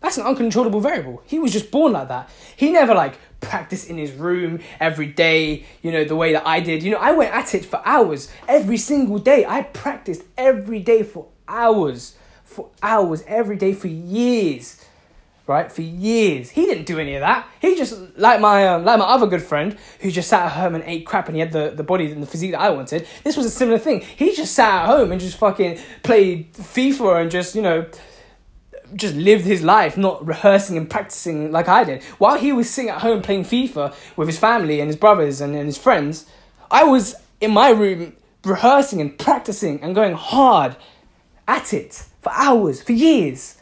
That's 0.01 0.17
an 0.17 0.25
uncontrollable 0.25 0.81
variable. 0.81 1.23
He 1.25 1.39
was 1.39 1.51
just 1.51 1.71
born 1.71 1.93
like 1.93 2.09
that. 2.09 2.29
He 2.55 2.71
never 2.71 2.93
like 2.93 3.17
practiced 3.41 3.89
in 3.89 3.97
his 3.97 4.11
room 4.11 4.59
every 4.79 5.07
day, 5.07 5.65
you 5.81 5.91
know, 5.91 6.03
the 6.03 6.15
way 6.15 6.33
that 6.33 6.45
I 6.45 6.59
did. 6.59 6.83
You 6.83 6.91
know, 6.91 6.97
I 6.97 7.11
went 7.11 7.33
at 7.33 7.53
it 7.55 7.65
for 7.65 7.81
hours 7.85 8.31
every 8.47 8.77
single 8.77 9.19
day. 9.19 9.45
I 9.45 9.63
practiced 9.63 10.23
every 10.37 10.79
day 10.79 11.03
for 11.03 11.27
hours, 11.47 12.15
for 12.43 12.69
hours, 12.81 13.23
every 13.27 13.57
day 13.57 13.73
for 13.73 13.87
years. 13.87 14.81
Right, 15.47 15.71
for 15.71 15.83
years, 15.83 16.49
he 16.49 16.65
didn't 16.65 16.87
do 16.87 16.97
any 16.97 17.13
of 17.13 17.21
that. 17.21 17.47
He 17.61 17.75
just 17.75 18.17
like 18.17 18.41
my 18.41 18.67
um, 18.67 18.83
like 18.83 18.97
my 18.97 19.05
other 19.05 19.27
good 19.27 19.43
friend 19.43 19.77
who 19.99 20.09
just 20.09 20.27
sat 20.27 20.47
at 20.47 20.53
home 20.53 20.73
and 20.73 20.83
ate 20.87 21.05
crap, 21.05 21.27
and 21.27 21.35
he 21.35 21.39
had 21.39 21.51
the, 21.51 21.69
the 21.69 21.83
body 21.83 22.11
and 22.11 22.23
the 22.23 22.25
physique 22.25 22.53
that 22.53 22.61
I 22.61 22.71
wanted. 22.71 23.07
This 23.23 23.37
was 23.37 23.45
a 23.45 23.51
similar 23.51 23.77
thing. 23.77 24.01
He 24.01 24.35
just 24.35 24.55
sat 24.55 24.81
at 24.81 24.85
home 24.87 25.11
and 25.11 25.21
just 25.21 25.37
fucking 25.37 25.77
played 26.01 26.51
FIFA 26.53 27.21
and 27.21 27.29
just 27.29 27.53
you 27.53 27.61
know 27.61 27.85
just 28.95 29.15
lived 29.15 29.45
his 29.45 29.61
life 29.61 29.97
not 29.97 30.25
rehearsing 30.25 30.77
and 30.77 30.89
practicing 30.89 31.51
like 31.51 31.67
I 31.67 31.83
did. 31.83 32.03
While 32.17 32.37
he 32.37 32.53
was 32.53 32.69
sitting 32.69 32.89
at 32.89 33.01
home 33.01 33.21
playing 33.21 33.43
FIFA 33.43 33.93
with 34.15 34.27
his 34.27 34.39
family 34.39 34.79
and 34.79 34.87
his 34.87 34.95
brothers 34.95 35.41
and, 35.41 35.55
and 35.55 35.65
his 35.65 35.77
friends, 35.77 36.25
I 36.71 36.83
was 36.83 37.15
in 37.41 37.51
my 37.51 37.69
room 37.69 38.15
rehearsing 38.43 39.01
and 39.01 39.17
practicing 39.17 39.81
and 39.81 39.95
going 39.95 40.13
hard 40.13 40.75
at 41.47 41.73
it 41.73 42.05
for 42.21 42.31
hours, 42.33 42.81
for 42.81 42.93
years. 42.93 43.57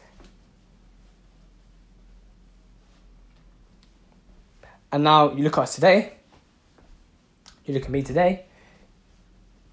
And 4.91 5.03
now 5.03 5.31
you 5.31 5.43
look 5.43 5.57
at 5.57 5.63
us 5.63 5.75
today, 5.75 6.13
you 7.65 7.73
look 7.73 7.83
at 7.83 7.89
me 7.89 8.03
today, 8.03 8.45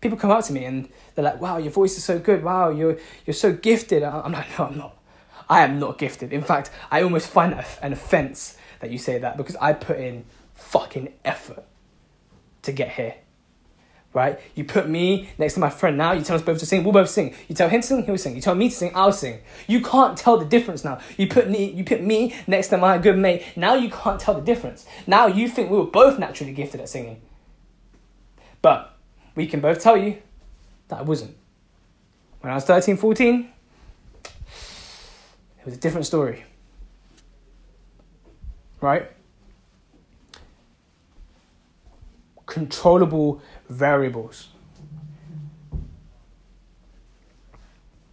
people 0.01 0.16
come 0.16 0.31
up 0.31 0.44
to 0.44 0.53
me 0.53 0.64
and 0.64 0.88
they're 1.14 1.25
like, 1.25 1.40
wow, 1.40 1.59
your 1.59 1.73
voice 1.73 1.99
is 1.99 2.05
so 2.05 2.18
good. 2.18 2.42
Wow, 2.42 2.70
you're, 2.70 2.99
you're 3.27 3.35
so 3.35 3.53
gifted. 3.53 4.03
I'm 4.03 4.33
like, 4.33 4.46
no, 4.59 4.66
I'm 4.66 4.79
not. 4.79 4.96
I 5.51 5.63
am 5.63 5.81
not 5.81 5.99
gifted. 5.99 6.33
In 6.33 6.43
fact, 6.43 6.71
I 6.93 7.03
almost 7.03 7.29
find 7.29 7.53
it 7.53 7.67
an 7.83 7.93
offense 7.93 8.57
that 8.79 8.91
you 8.91 8.99
say 8.99 9.19
that 9.19 9.37
because 9.37 9.57
I 9.57 9.73
put 9.73 9.99
in 9.99 10.25
fucking 10.55 11.13
effort 11.25 11.65
to 12.63 12.73
get 12.73 12.93
here. 12.93 13.17
Right? 14.13 14.41
You 14.55 14.65
put 14.65 14.89
me 14.89 15.29
next 15.39 15.55
to 15.55 15.61
my 15.61 15.71
friend 15.71 15.97
now, 15.99 16.13
you 16.13 16.23
tell 16.23 16.37
us 16.37 16.43
both 16.43 16.59
to 16.61 16.67
sing, 16.67 16.85
we'll 16.85 16.93
both 16.93 17.11
sing. 17.11 17.35
You 17.49 17.55
tell 17.57 17.69
him 17.69 17.81
to 17.81 17.87
sing, 17.87 18.05
he'll 18.05 18.17
sing. 18.17 18.37
You 18.37 18.41
tell 18.41 18.55
me 18.55 18.69
to 18.69 18.75
sing, 18.75 18.93
I'll 18.95 19.13
sing. 19.13 19.41
You 19.67 19.83
can't 19.83 20.17
tell 20.17 20.37
the 20.37 20.45
difference 20.45 20.85
now. 20.85 21.01
You 21.17 21.27
put 21.27 21.51
me 21.51 21.71
you 21.71 21.85
put 21.85 22.03
me 22.03 22.35
next 22.47 22.69
to 22.69 22.79
my 22.79 22.99
good 22.99 23.19
mate, 23.19 23.45
now 23.57 23.75
you 23.75 23.91
can't 23.91 24.21
tell 24.21 24.35
the 24.35 24.41
difference. 24.41 24.87
Now 25.07 25.27
you 25.27 25.49
think 25.49 25.71
we 25.71 25.79
were 25.79 25.85
both 25.85 26.19
naturally 26.19 26.53
gifted 26.53 26.81
at 26.81 26.89
singing. 26.89 27.21
But 28.63 28.97
we 29.35 29.47
can 29.49 29.61
both 29.61 29.81
tell 29.81 29.97
you 29.97 30.19
that 30.89 31.01
I 31.01 31.03
wasn't. 31.03 31.37
When 32.41 32.53
I 32.53 32.55
was 32.55 32.65
13, 32.65 32.97
14, 32.97 33.51
it 35.61 35.66
was 35.66 35.75
a 35.75 35.79
different 35.79 36.07
story. 36.07 36.44
Right? 38.81 39.11
Controllable 42.46 43.42
variables. 43.68 44.49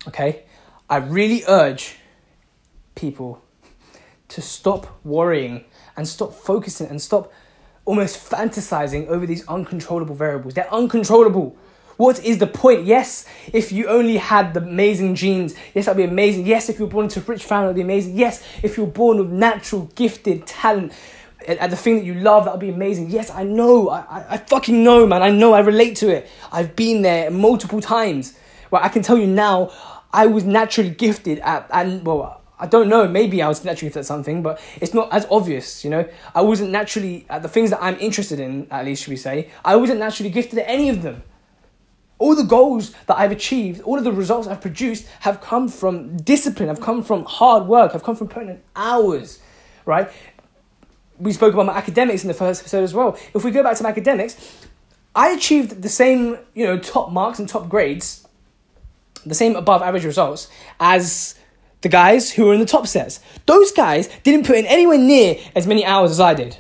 Okay? 0.08 0.44
I 0.90 0.98
really 0.98 1.44
urge 1.48 1.98
people 2.96 3.42
to 4.28 4.42
stop 4.42 5.00
worrying 5.06 5.64
and 5.96 6.08
stop 6.08 6.34
focusing 6.34 6.88
and 6.88 7.02
stop 7.02 7.32
almost 7.86 8.30
fantasizing 8.30 9.08
over 9.08 9.26
these 9.26 9.48
uncontrollable 9.48 10.16
variables. 10.16 10.54
They're 10.54 10.74
uncontrollable. 10.74 11.56
What 11.98 12.24
is 12.24 12.38
the 12.38 12.48
point? 12.48 12.86
Yes, 12.86 13.26
if 13.52 13.72
you 13.72 13.88
only 13.88 14.18
had 14.18 14.54
the 14.54 14.62
amazing 14.62 15.16
genes, 15.16 15.56
yes, 15.74 15.86
that'd 15.86 15.98
be 15.98 16.04
amazing. 16.04 16.46
Yes, 16.46 16.70
if 16.70 16.78
you 16.80 16.86
were 16.86 16.92
born 16.92 17.06
into 17.06 17.20
a 17.20 17.24
rich 17.24 17.44
family, 17.44 17.66
that'd 17.66 17.76
be 17.76 17.82
amazing. 17.82 18.16
Yes, 18.16 18.44
if 18.62 18.78
you 18.78 18.86
were 18.86 18.92
born 18.92 19.18
with 19.18 19.32
natural, 19.32 19.90
gifted 19.96 20.46
talent 20.46 20.94
at 21.48 21.70
the 21.70 21.76
thing 21.76 21.96
that 21.96 22.06
you 22.06 22.14
love, 22.16 22.46
that 22.46 22.52
would 22.52 22.60
be 22.60 22.70
amazing. 22.70 23.10
Yes, 23.10 23.32
I 23.32 23.44
know. 23.44 23.90
I, 23.90 24.00
I, 24.02 24.26
I 24.32 24.38
fucking 24.38 24.84
know, 24.84 25.08
man. 25.08 25.24
I 25.24 25.30
know. 25.30 25.54
I 25.54 25.60
relate 25.60 25.96
to 25.98 26.10
it. 26.10 26.30
I've 26.52 26.76
been 26.76 27.02
there 27.02 27.32
multiple 27.32 27.82
times. 27.82 28.38
Well, 28.70 28.84
I 28.84 28.90
can 28.90 29.02
tell 29.02 29.18
you 29.18 29.28
now, 29.28 29.72
I 30.14 30.28
was 30.28 30.44
naturally 30.44 30.90
gifted 30.90 31.40
at, 31.40 31.68
and 31.72 32.06
well, 32.06 32.42
I 32.60 32.68
don't 32.68 32.90
know, 32.90 33.08
maybe 33.08 33.42
I 33.42 33.48
was 33.48 33.64
naturally 33.64 33.90
gifted 33.90 34.02
at 34.02 34.06
something, 34.06 34.44
but 34.44 34.60
it's 34.82 34.94
not 34.94 35.14
as 35.14 35.26
obvious, 35.32 35.84
you 35.84 35.90
know? 35.90 36.08
I 36.36 36.42
wasn't 36.42 36.72
naturally, 36.72 37.26
at 37.30 37.44
the 37.44 37.50
things 37.50 37.70
that 37.70 37.82
I'm 37.82 37.98
interested 38.00 38.40
in, 38.40 38.68
at 38.72 38.86
least, 38.86 39.04
should 39.04 39.12
we 39.12 39.18
say, 39.18 39.50
I 39.64 39.76
wasn't 39.76 40.00
naturally 40.00 40.32
gifted 40.32 40.60
at 40.60 40.66
any 40.68 40.90
of 40.90 41.02
them. 41.02 41.24
All 42.20 42.36
the 42.36 42.44
goals 42.44 42.92
that 43.06 43.18
I've 43.18 43.32
achieved, 43.32 43.82
all 43.82 43.98
of 43.98 44.04
the 44.04 44.12
results 44.12 44.48
I've 44.48 44.62
produced 44.62 45.08
have 45.20 45.40
come 45.40 45.70
from 45.70 46.18
discipline, 46.18 46.68
have 46.68 46.82
come 46.82 47.04
from 47.04 47.26
hard 47.26 47.68
work, 47.68 47.92
have 47.94 48.04
come 48.04 48.16
from 48.16 48.28
putting 48.28 48.50
in 48.50 48.62
hours, 48.76 49.40
right? 49.86 50.10
We 51.20 51.32
spoke 51.32 51.54
about 51.54 51.68
my 51.68 51.78
academics 51.78 52.24
in 52.24 52.28
the 52.28 52.34
first 52.34 52.62
episode 52.62 52.84
as 52.84 52.94
well. 52.94 53.18
If 53.36 53.44
we 53.44 53.52
go 53.52 53.62
back 53.62 53.78
to 53.78 53.84
my 53.84 53.90
academics, 53.90 54.36
I 55.16 55.30
achieved 55.30 55.82
the 55.82 55.90
same, 55.90 56.38
you 56.54 56.66
know, 56.66 56.80
top 56.80 57.12
marks 57.12 57.40
and 57.40 57.48
top 57.48 57.70
grades, 57.70 58.28
the 59.26 59.36
same 59.36 59.56
above 59.56 59.82
average 59.82 60.06
results 60.06 60.48
as 60.80 61.36
the 61.82 61.90
guys 61.90 62.32
who 62.32 62.46
were 62.46 62.54
in 62.54 62.60
the 62.60 62.66
top 62.66 62.88
sets. 62.88 63.20
Those 63.46 63.72
guys 63.72 64.10
didn't 64.24 64.46
put 64.46 64.58
in 64.58 64.66
anywhere 64.66 64.98
near 64.98 65.38
as 65.56 65.68
many 65.68 65.86
hours 65.86 66.12
as 66.12 66.20
I 66.20 66.34
did. 66.34 66.58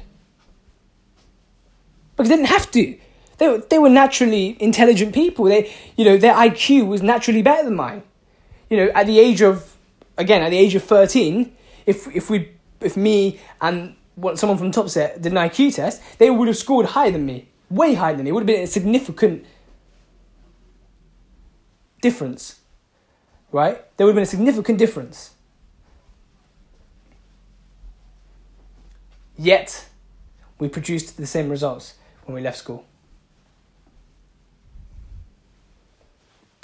Because 2.15 2.29
they 2.29 2.35
didn't 2.35 2.49
have 2.49 2.69
to. 2.71 2.97
They 3.37 3.47
were, 3.47 3.57
they 3.59 3.79
were 3.79 3.89
naturally 3.89 4.57
intelligent 4.59 5.13
people. 5.13 5.45
They, 5.45 5.73
you 5.95 6.05
know, 6.05 6.17
their 6.17 6.33
IQ 6.33 6.87
was 6.87 7.01
naturally 7.03 7.41
better 7.41 7.63
than 7.63 7.75
mine. 7.75 8.03
You 8.69 8.77
know, 8.77 8.91
at 8.93 9.07
the 9.07 9.19
age 9.19 9.41
of, 9.41 9.75
again, 10.17 10.41
at 10.41 10.49
the 10.49 10.57
age 10.57 10.75
of 10.75 10.83
13, 10.83 11.55
if, 11.85 12.07
if, 12.15 12.29
we, 12.29 12.51
if 12.81 12.97
me 12.97 13.39
and 13.61 13.95
someone 14.35 14.57
from 14.57 14.71
top 14.71 14.89
set 14.89 15.21
did 15.21 15.31
an 15.31 15.37
IQ 15.37 15.75
test, 15.75 16.01
they 16.17 16.29
would 16.29 16.47
have 16.47 16.57
scored 16.57 16.87
higher 16.87 17.11
than 17.11 17.25
me. 17.25 17.47
Way 17.69 17.93
higher 17.93 18.15
than 18.15 18.23
me. 18.23 18.31
It 18.31 18.33
would 18.33 18.41
have 18.41 18.47
been 18.47 18.63
a 18.63 18.67
significant 18.67 19.45
difference 22.01 22.59
right? 23.51 23.97
There 23.97 24.05
would 24.05 24.11
have 24.11 24.15
been 24.15 24.23
a 24.23 24.25
significant 24.25 24.77
difference. 24.77 25.31
Yet, 29.37 29.87
we 30.59 30.67
produced 30.67 31.17
the 31.17 31.27
same 31.27 31.49
results 31.49 31.95
when 32.25 32.35
we 32.35 32.41
left 32.41 32.57
school. 32.57 32.85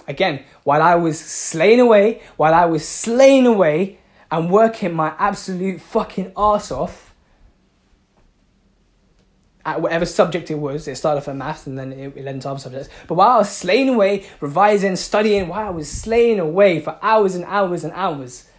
Again, 0.07 0.43
while 0.63 0.81
I 0.81 0.95
was 0.95 1.19
slaying 1.19 1.79
away, 1.79 2.21
while 2.37 2.53
I 2.53 2.65
was 2.65 2.87
slaying 2.87 3.45
away 3.45 3.99
and 4.31 4.49
working 4.49 4.93
my 4.93 5.13
absolute 5.17 5.81
fucking 5.81 6.33
ass 6.35 6.71
off, 6.71 7.13
at 9.65 9.81
whatever 9.81 10.05
subject 10.05 10.51
it 10.51 10.55
was. 10.55 10.87
It 10.87 10.95
started 10.95 11.19
off 11.19 11.27
at 11.27 11.35
maths 11.35 11.67
and 11.67 11.77
then 11.77 11.93
it, 11.93 12.15
led 12.21 12.35
into 12.35 12.49
other 12.49 12.59
subjects. 12.59 12.89
But 13.07 13.15
while 13.15 13.29
I 13.29 13.37
was 13.37 13.49
slaying 13.49 13.89
away, 13.89 14.25
revising, 14.41 14.95
studying, 14.95 15.47
while 15.47 15.67
I 15.67 15.69
was 15.69 15.89
slaying 15.89 16.39
away 16.39 16.79
for 16.79 16.97
hours 17.01 17.35
and 17.35 17.45
hours 17.45 17.83
and 17.83 17.93
hours, 17.93 18.49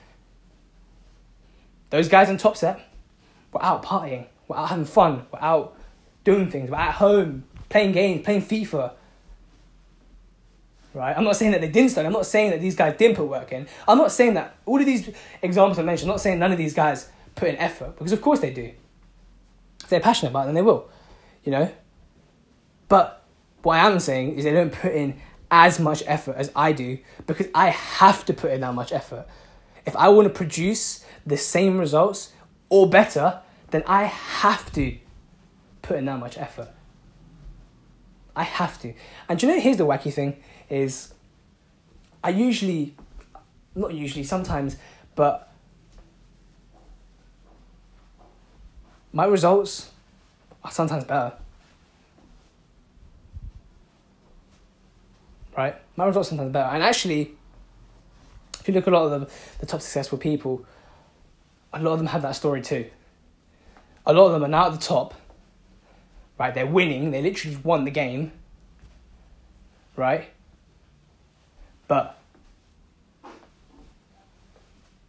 those 1.91 2.09
guys 2.09 2.31
on 2.31 2.39
top 2.39 2.57
set 2.57 2.81
were 3.53 3.63
out 3.63 3.83
partying, 3.83 4.27
were 4.49 4.57
out 4.57 4.71
having 4.71 4.85
fun, 4.85 5.27
were 5.33 5.43
out 5.43 5.77
doing 6.25 6.51
things, 6.51 6.71
were 6.71 6.77
at 6.77 6.95
home, 6.95 7.45
playing 7.69 7.93
games, 7.93 8.25
playing 8.25 8.43
FIFA. 8.43 8.93
Right? 10.95 11.17
I'm 11.17 11.25
not 11.25 11.37
saying 11.37 11.51
that 11.51 11.61
they 11.61 11.69
didn't 11.69 11.91
study. 11.91 12.07
I'm 12.07 12.13
not 12.13 12.25
saying 12.25 12.51
that 12.51 12.61
these 12.61 12.77
guys 12.77 12.97
didn't 12.97 13.17
put 13.17 13.27
work 13.27 13.53
in. 13.53 13.67
I'm 13.89 13.99
not 13.99 14.13
saying 14.13 14.35
that 14.35 14.57
all 14.65 14.79
of 14.79 14.87
these 14.87 15.11
examples 15.43 15.79
I 15.79 15.83
mentioned, 15.83 16.09
I'm 16.09 16.15
not 16.15 16.21
saying 16.21 16.39
none 16.39 16.53
of 16.53 16.59
these 16.59 16.73
guys 16.73 17.09
put 17.35 17.49
in 17.49 17.57
effort, 17.57 17.99
because 17.99 18.13
of 18.13 18.23
course 18.23 18.39
they 18.39 18.53
do. 18.53 18.71
If 19.83 19.91
they're 19.91 20.01
passionate 20.01 20.31
about 20.31 20.43
it, 20.43 20.47
then 20.47 20.55
they 20.55 20.63
will 20.63 20.89
you 21.45 21.53
know? 21.53 21.71
But 22.89 23.23
what 23.63 23.79
I 23.79 23.91
am 23.91 24.01
saying 24.01 24.37
is 24.37 24.45
they 24.45 24.53
don't 24.53 24.73
put 24.73 24.93
in 24.93 25.21
as 25.51 25.79
much 25.79 26.03
effort 26.07 26.37
as 26.37 26.51
I 26.57 26.73
do 26.73 26.99
because 27.27 27.47
I 27.55 27.69
have 27.69 28.25
to 28.27 28.35
put 28.35 28.51
in 28.51 28.63
that 28.63 28.75
much 28.75 28.93
effort. 28.93 29.27
If 29.87 29.95
I 29.97 30.09
want 30.09 30.27
to 30.27 30.35
produce 30.35 31.05
the 31.27 31.37
same 31.37 31.79
results 31.79 32.33
or 32.69 32.89
better, 32.89 33.41
then 33.71 33.85
I 33.87 34.05
have 34.05 34.73
to 34.73 34.97
put 35.83 35.99
in 35.99 36.07
that 36.07 36.19
much 36.19 36.39
effort. 36.39 36.71
I 38.35 38.43
have 38.43 38.81
to. 38.81 38.95
And 39.29 39.41
you 39.41 39.49
know, 39.49 39.61
here's 39.61 39.77
the 39.77 39.87
wacky 39.87 40.13
thing 40.13 40.43
is 40.75 41.15
I 42.23 42.31
usually, 42.31 42.95
not 43.75 43.93
usually, 43.93 44.25
sometimes, 44.25 44.77
but 45.15 45.53
my 49.13 49.27
results 49.27 49.91
are 50.65 50.71
sometimes 50.71 51.05
better. 51.05 51.35
Right? 55.57 55.77
My 55.97 56.07
results 56.07 56.31
sometimes 56.31 56.51
better. 56.51 56.75
And 56.75 56.83
actually, 56.83 57.35
if 58.59 58.69
you 58.69 58.75
look 58.75 58.89
at 58.89 58.93
a 58.95 58.97
lot 58.97 59.13
of 59.13 59.21
the, 59.21 59.31
the 59.61 59.67
top 59.67 59.83
successful 59.83 60.17
people, 60.17 60.65
a 61.75 61.83
lot 61.83 61.93
of 61.93 61.99
them 61.99 62.07
have 62.07 62.23
that 62.23 62.33
story 62.33 62.63
too. 62.63 62.87
A 64.07 64.13
lot 64.13 64.27
of 64.27 64.33
them 64.33 64.45
are 64.45 64.49
now 64.49 64.67
at 64.67 64.73
the 64.73 64.79
top, 64.79 65.15
right? 66.39 66.55
They're 66.55 66.67
winning, 66.67 67.11
they 67.11 67.21
literally 67.21 67.59
won 67.63 67.85
the 67.85 67.91
game, 67.91 68.33
right? 69.97 70.31
But 71.95 72.19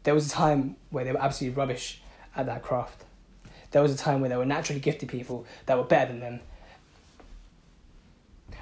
there 0.04 0.14
was 0.14 0.28
a 0.28 0.30
time 0.30 0.76
where 0.92 1.04
they 1.04 1.12
were 1.12 1.22
absolutely 1.22 1.58
rubbish 1.58 2.02
at 2.36 2.46
that 2.46 2.62
craft 2.62 3.06
there 3.76 3.82
was 3.82 3.94
a 3.94 3.98
time 3.98 4.22
where 4.22 4.30
there 4.30 4.38
were 4.38 4.46
naturally 4.46 4.80
gifted 4.80 5.10
people 5.10 5.46
that 5.66 5.78
were 5.78 5.84
better 5.84 6.14
than 6.14 6.22
them. 6.22 6.40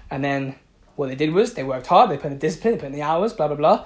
And 0.09 0.25
then 0.25 0.55
what 0.95 1.05
they 1.09 1.13
did 1.13 1.31
was 1.31 1.53
they 1.53 1.63
worked 1.63 1.86
hard, 1.86 2.09
they 2.09 2.17
put 2.17 2.31
in 2.31 2.33
the 2.33 2.39
discipline, 2.39 2.73
they 2.73 2.79
put 2.79 2.88
in 2.88 2.93
the 2.93 3.03
hours, 3.03 3.31
blah, 3.31 3.47
blah, 3.47 3.55
blah. 3.55 3.86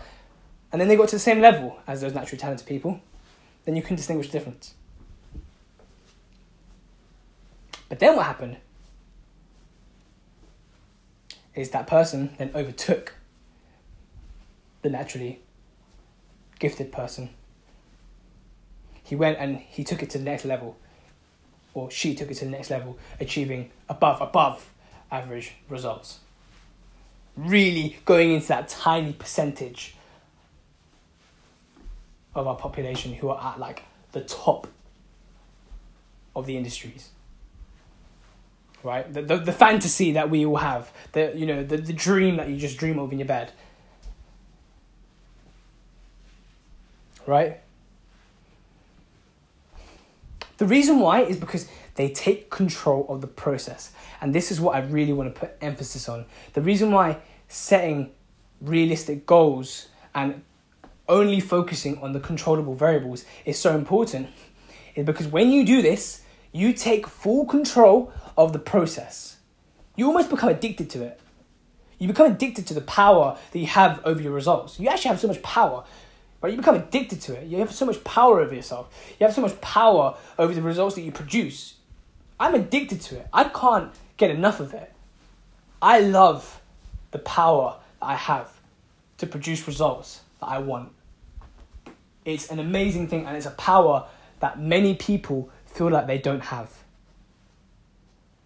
And 0.72 0.80
then 0.80 0.88
they 0.88 0.96
got 0.96 1.10
to 1.10 1.18
the 1.18 1.20
same 1.20 1.42
level 1.42 1.80
as 1.86 2.00
those 2.00 2.14
naturally 2.14 2.40
talented 2.40 2.66
people. 2.66 3.02
Then 3.66 3.76
you 3.76 3.82
can 3.82 3.98
distinguish 3.98 4.28
the 4.28 4.38
difference. 4.38 4.74
But 7.90 8.00
then 8.00 8.16
what 8.16 8.26
happened 8.26 8.56
is 11.56 11.72
that 11.72 11.88
person 11.88 12.36
then 12.38 12.52
overtook 12.56 13.17
the 14.82 14.90
naturally 14.90 15.40
gifted 16.60 16.92
person. 16.92 17.30
He 19.04 19.16
went 19.16 19.38
and 19.40 19.58
he 19.58 19.84
took 19.84 20.04
it 20.04 20.10
to 20.12 20.18
the 20.18 20.24
next 20.24 20.46
level 20.46 20.78
or 21.78 21.92
she 21.92 22.16
took 22.16 22.32
it 22.32 22.34
to 22.34 22.46
the 22.46 22.52
next 22.52 22.72
level, 22.72 22.98
achieving 23.20 23.70
above, 23.88 24.20
above 24.20 24.74
average 25.12 25.54
results. 25.70 26.20
Really 27.36 27.98
going 28.06 28.32
into 28.32 28.48
that 28.48 28.68
tiny 28.68 29.14
percentage 29.14 29.96
of 32.34 32.48
our 32.48 32.56
population 32.56 33.14
who 33.14 33.30
are 33.30 33.54
at 33.54 33.60
like 33.60 33.84
the 34.12 34.22
top 34.22 34.68
of 36.36 36.48
the 36.48 36.58
industries. 36.58 37.10
Right? 38.82 39.12
The, 39.14 39.22
the, 39.22 39.38
the 39.38 39.54
fantasy 39.54 40.14
that 40.14 40.32
we 40.32 40.48
all 40.48 40.56
have, 40.56 40.92
the, 41.12 41.32
you 41.36 41.46
know, 41.46 41.64
the, 41.64 41.78
the 41.78 41.94
dream 41.94 42.38
that 42.38 42.50
you 42.50 42.58
just 42.58 42.78
dream 42.78 42.98
of 42.98 43.12
in 43.12 43.20
your 43.20 43.28
bed. 43.28 43.52
Right? 47.28 47.60
The 50.58 50.66
reason 50.66 51.00
why 51.00 51.22
is 51.22 51.38
because 51.38 51.68
they 51.96 52.10
take 52.10 52.50
control 52.50 53.06
of 53.10 53.22
the 53.22 53.28
process. 53.28 53.92
And 54.22 54.34
this 54.34 54.52
is 54.52 54.60
what 54.60 54.76
I 54.76 54.80
really 54.80 55.14
want 55.14 55.34
to 55.34 55.40
put 55.40 55.52
emphasis 55.62 56.10
on. 56.10 56.26
The 56.54 56.62
reason 56.62 56.92
why 56.92 57.18
setting 57.48 58.12
realistic 58.62 59.26
goals 59.26 59.90
and 60.16 60.42
only 61.08 61.40
focusing 61.40 62.00
on 62.02 62.14
the 62.14 62.20
controllable 62.20 62.74
variables 62.74 63.26
is 63.46 63.60
so 63.60 63.76
important 63.76 64.30
is 64.96 65.06
because 65.06 65.28
when 65.28 65.52
you 65.52 65.66
do 65.66 65.82
this, 65.82 66.22
you 66.52 66.74
take 66.74 67.08
full 67.08 67.46
control 67.46 68.12
of 68.38 68.54
the 68.54 68.60
process. 68.60 69.38
You 69.96 70.08
almost 70.08 70.30
become 70.30 70.50
addicted 70.50 70.90
to 70.92 71.04
it. 71.04 71.20
You 72.00 72.08
become 72.08 72.32
addicted 72.32 72.68
to 72.68 72.74
the 72.74 72.82
power 72.82 73.38
that 73.52 73.60
you 73.60 73.68
have 73.68 74.02
over 74.06 74.22
your 74.22 74.32
results. 74.32 74.80
You 74.80 74.90
actually 74.90 75.10
have 75.10 75.20
so 75.20 75.28
much 75.28 75.42
power 75.42 75.84
Right? 76.42 76.52
You 76.52 76.58
become 76.58 76.76
addicted 76.76 77.22
to 77.22 77.34
it. 77.34 77.48
You 77.48 77.58
have 77.60 77.74
so 77.74 77.86
much 77.86 78.04
power 78.04 78.40
over 78.42 78.54
yourself. 78.54 79.16
You 79.20 79.26
have 79.26 79.36
so 79.36 79.42
much 79.42 79.60
power 79.62 80.16
over 80.38 80.54
the 80.54 80.62
results 80.62 80.96
that 80.96 81.02
you 81.02 81.12
produce. 81.12 81.76
I'm 82.40 82.54
addicted 82.54 83.02
to 83.02 83.20
it. 83.20 83.28
I 83.34 83.46
can't 83.46 83.92
get 84.18 84.30
enough 84.30 84.60
of 84.60 84.74
it. 84.74 84.92
I 85.82 86.00
love 86.00 86.62
the 87.12 87.20
power 87.20 87.78
that 88.00 88.06
I 88.06 88.16
have 88.16 88.52
to 89.18 89.28
produce 89.28 89.66
results 89.68 90.22
that 90.40 90.48
I 90.48 90.60
want. 90.60 90.92
It's 92.26 92.52
an 92.52 92.60
amazing 92.60 93.08
thing 93.08 93.26
and 93.26 93.36
it's 93.36 93.46
a 93.46 93.52
power 93.52 94.08
that 94.40 94.60
many 94.60 94.94
people 94.96 95.50
feel 95.66 95.90
like 95.90 96.08
they 96.08 96.18
don't 96.18 96.44
have. 96.44 96.72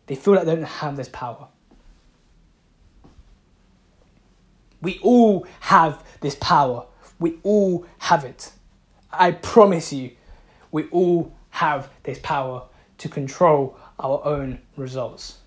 They 0.08 0.15
feel 0.15 0.36
like 0.36 0.45
they 0.45 0.56
don't 0.56 0.63
have 0.63 0.95
this 0.97 1.10
power. 1.10 1.47
We 4.82 4.99
all 4.99 5.45
have 5.62 6.04
this 6.21 6.36
power. 6.36 6.86
We 7.21 7.38
all 7.43 7.86
have 7.99 8.25
it. 8.25 8.51
I 9.12 9.31
promise 9.31 9.93
you, 9.93 10.12
we 10.71 10.88
all 10.88 11.31
have 11.51 11.88
this 12.01 12.17
power 12.17 12.63
to 12.97 13.10
control 13.10 13.77
our 13.99 14.25
own 14.25 14.60
results. 14.75 15.38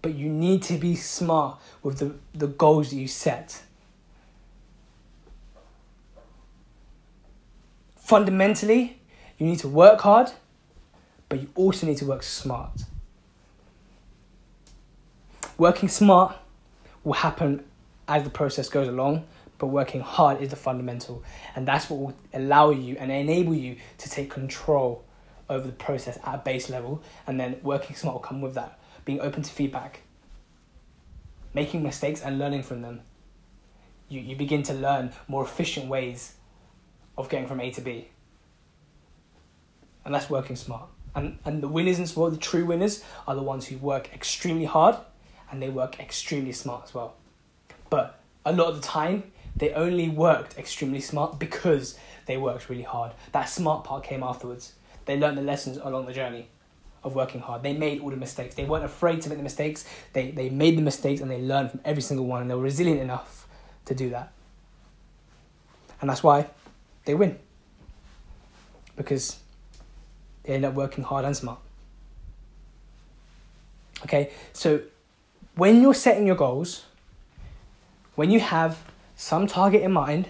But 0.00 0.14
you 0.14 0.30
need 0.30 0.62
to 0.64 0.78
be 0.78 0.96
smart 0.96 1.60
with 1.82 1.98
the, 1.98 2.14
the 2.32 2.46
goals 2.46 2.90
that 2.90 2.96
you 2.96 3.06
set. 3.06 3.62
Fundamentally, 7.96 9.00
you 9.36 9.46
need 9.46 9.58
to 9.58 9.68
work 9.68 10.00
hard, 10.00 10.32
but 11.28 11.42
you 11.42 11.48
also 11.54 11.86
need 11.86 11.98
to 11.98 12.06
work 12.06 12.22
smart. 12.22 12.84
Working 15.58 15.90
smart 15.90 16.36
will 17.04 17.14
happen 17.14 17.64
as 18.08 18.24
the 18.24 18.30
process 18.30 18.68
goes 18.68 18.88
along, 18.88 19.24
but 19.58 19.68
working 19.68 20.00
hard 20.00 20.40
is 20.40 20.50
the 20.50 20.56
fundamental. 20.56 21.22
And 21.54 21.66
that's 21.66 21.88
what 21.88 22.00
will 22.00 22.16
allow 22.34 22.70
you 22.70 22.96
and 22.98 23.10
enable 23.10 23.54
you 23.54 23.76
to 23.98 24.10
take 24.10 24.30
control 24.30 25.04
over 25.48 25.66
the 25.66 25.72
process 25.72 26.18
at 26.24 26.34
a 26.34 26.38
base 26.38 26.68
level. 26.68 27.02
And 27.26 27.38
then 27.38 27.58
working 27.62 27.96
smart 27.96 28.14
will 28.14 28.20
come 28.20 28.40
with 28.40 28.54
that. 28.54 28.78
Being 29.04 29.20
open 29.20 29.42
to 29.42 29.50
feedback, 29.50 30.00
making 31.54 31.82
mistakes 31.82 32.22
and 32.22 32.38
learning 32.38 32.62
from 32.62 32.82
them. 32.82 33.02
You, 34.08 34.20
you 34.20 34.36
begin 34.36 34.62
to 34.64 34.74
learn 34.74 35.12
more 35.28 35.44
efficient 35.44 35.88
ways 35.88 36.34
of 37.16 37.28
getting 37.28 37.46
from 37.46 37.60
A 37.60 37.70
to 37.72 37.80
B. 37.80 38.08
And 40.04 40.14
that's 40.14 40.28
working 40.28 40.56
smart. 40.56 40.88
And, 41.14 41.38
and 41.44 41.62
the 41.62 41.68
winners 41.68 41.98
in 41.98 42.06
sport, 42.06 42.32
the 42.32 42.38
true 42.38 42.64
winners, 42.64 43.04
are 43.26 43.34
the 43.34 43.42
ones 43.42 43.66
who 43.66 43.76
work 43.76 44.12
extremely 44.14 44.64
hard 44.64 44.96
and 45.52 45.62
they 45.62 45.68
work 45.68 46.00
extremely 46.00 46.52
smart 46.52 46.84
as 46.84 46.94
well. 46.94 47.14
But 47.90 48.18
a 48.44 48.52
lot 48.52 48.68
of 48.68 48.76
the 48.76 48.82
time, 48.82 49.30
they 49.54 49.72
only 49.74 50.08
worked 50.08 50.58
extremely 50.58 51.00
smart 51.00 51.38
because 51.38 51.98
they 52.26 52.38
worked 52.38 52.70
really 52.70 52.82
hard. 52.82 53.12
That 53.32 53.44
smart 53.44 53.84
part 53.84 54.02
came 54.02 54.22
afterwards. 54.22 54.72
They 55.04 55.18
learned 55.18 55.36
the 55.36 55.42
lessons 55.42 55.76
along 55.76 56.06
the 56.06 56.12
journey 56.12 56.48
of 57.04 57.14
working 57.14 57.42
hard. 57.42 57.62
They 57.62 57.74
made 57.74 58.00
all 58.00 58.10
the 58.10 58.16
mistakes. 58.16 58.54
They 58.54 58.64
weren't 58.64 58.84
afraid 58.84 59.20
to 59.22 59.28
make 59.28 59.38
the 59.38 59.44
mistakes. 59.44 59.84
They, 60.14 60.30
they 60.30 60.48
made 60.48 60.78
the 60.78 60.82
mistakes 60.82 61.20
and 61.20 61.30
they 61.30 61.42
learned 61.42 61.70
from 61.70 61.80
every 61.84 62.02
single 62.02 62.26
one 62.26 62.40
and 62.40 62.50
they 62.50 62.54
were 62.54 62.62
resilient 62.62 63.00
enough 63.00 63.46
to 63.84 63.94
do 63.94 64.08
that. 64.10 64.32
And 66.00 66.08
that's 66.08 66.22
why 66.22 66.46
they 67.04 67.14
win. 67.14 67.38
Because 68.96 69.38
they 70.44 70.54
end 70.54 70.64
up 70.64 70.74
working 70.74 71.04
hard 71.04 71.24
and 71.24 71.36
smart. 71.36 71.58
Okay, 74.04 74.30
so 74.52 74.80
when 75.54 75.82
you're 75.82 75.94
setting 75.94 76.26
your 76.26 76.36
goals, 76.36 76.84
when 78.14 78.30
you 78.30 78.40
have 78.40 78.78
some 79.16 79.46
target 79.46 79.82
in 79.82 79.92
mind, 79.92 80.28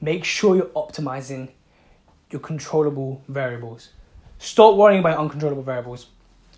make 0.00 0.24
sure 0.24 0.56
you're 0.56 0.66
optimizing 0.66 1.50
your 2.30 2.40
controllable 2.40 3.22
variables. 3.28 3.90
Stop 4.38 4.76
worrying 4.76 5.00
about 5.00 5.18
uncontrollable 5.18 5.62
variables. 5.62 6.06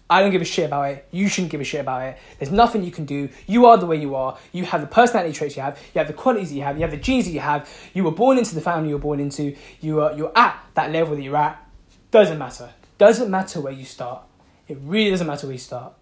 I 0.08 0.20
don't 0.20 0.30
give 0.30 0.42
a 0.42 0.44
shit 0.44 0.66
about 0.66 0.90
it. 0.90 1.08
You 1.10 1.26
shouldn't 1.26 1.50
give 1.50 1.62
a 1.62 1.64
shit 1.64 1.80
about 1.80 2.02
it. 2.02 2.18
There's 2.38 2.52
nothing 2.52 2.84
you 2.84 2.90
can 2.90 3.06
do. 3.06 3.30
You 3.46 3.64
are 3.66 3.78
the 3.78 3.86
way 3.86 3.96
you 3.96 4.14
are. 4.14 4.36
You 4.52 4.64
have 4.66 4.82
the 4.82 4.86
personality 4.86 5.32
traits 5.32 5.56
you 5.56 5.62
have. 5.62 5.78
You 5.94 6.00
have 6.00 6.06
the 6.06 6.12
qualities 6.12 6.50
that 6.50 6.56
you 6.56 6.62
have. 6.62 6.76
You 6.76 6.82
have 6.82 6.90
the 6.90 6.98
genes 6.98 7.24
that 7.24 7.30
you 7.30 7.40
have. 7.40 7.68
You 7.94 8.04
were 8.04 8.10
born 8.10 8.36
into 8.36 8.54
the 8.54 8.60
family 8.60 8.90
you 8.90 8.96
were 8.96 9.00
born 9.00 9.20
into. 9.20 9.56
You 9.80 10.02
are 10.02 10.12
you're 10.14 10.32
at 10.36 10.62
that 10.74 10.92
level 10.92 11.16
that 11.16 11.22
you're 11.22 11.36
at. 11.36 11.66
Doesn't 12.10 12.38
matter. 12.38 12.70
Doesn't 12.98 13.30
matter 13.30 13.62
where 13.62 13.72
you 13.72 13.86
start. 13.86 14.22
It 14.68 14.76
really 14.82 15.10
doesn't 15.10 15.26
matter 15.26 15.46
where 15.46 15.54
you 15.54 15.58
start. 15.58 15.94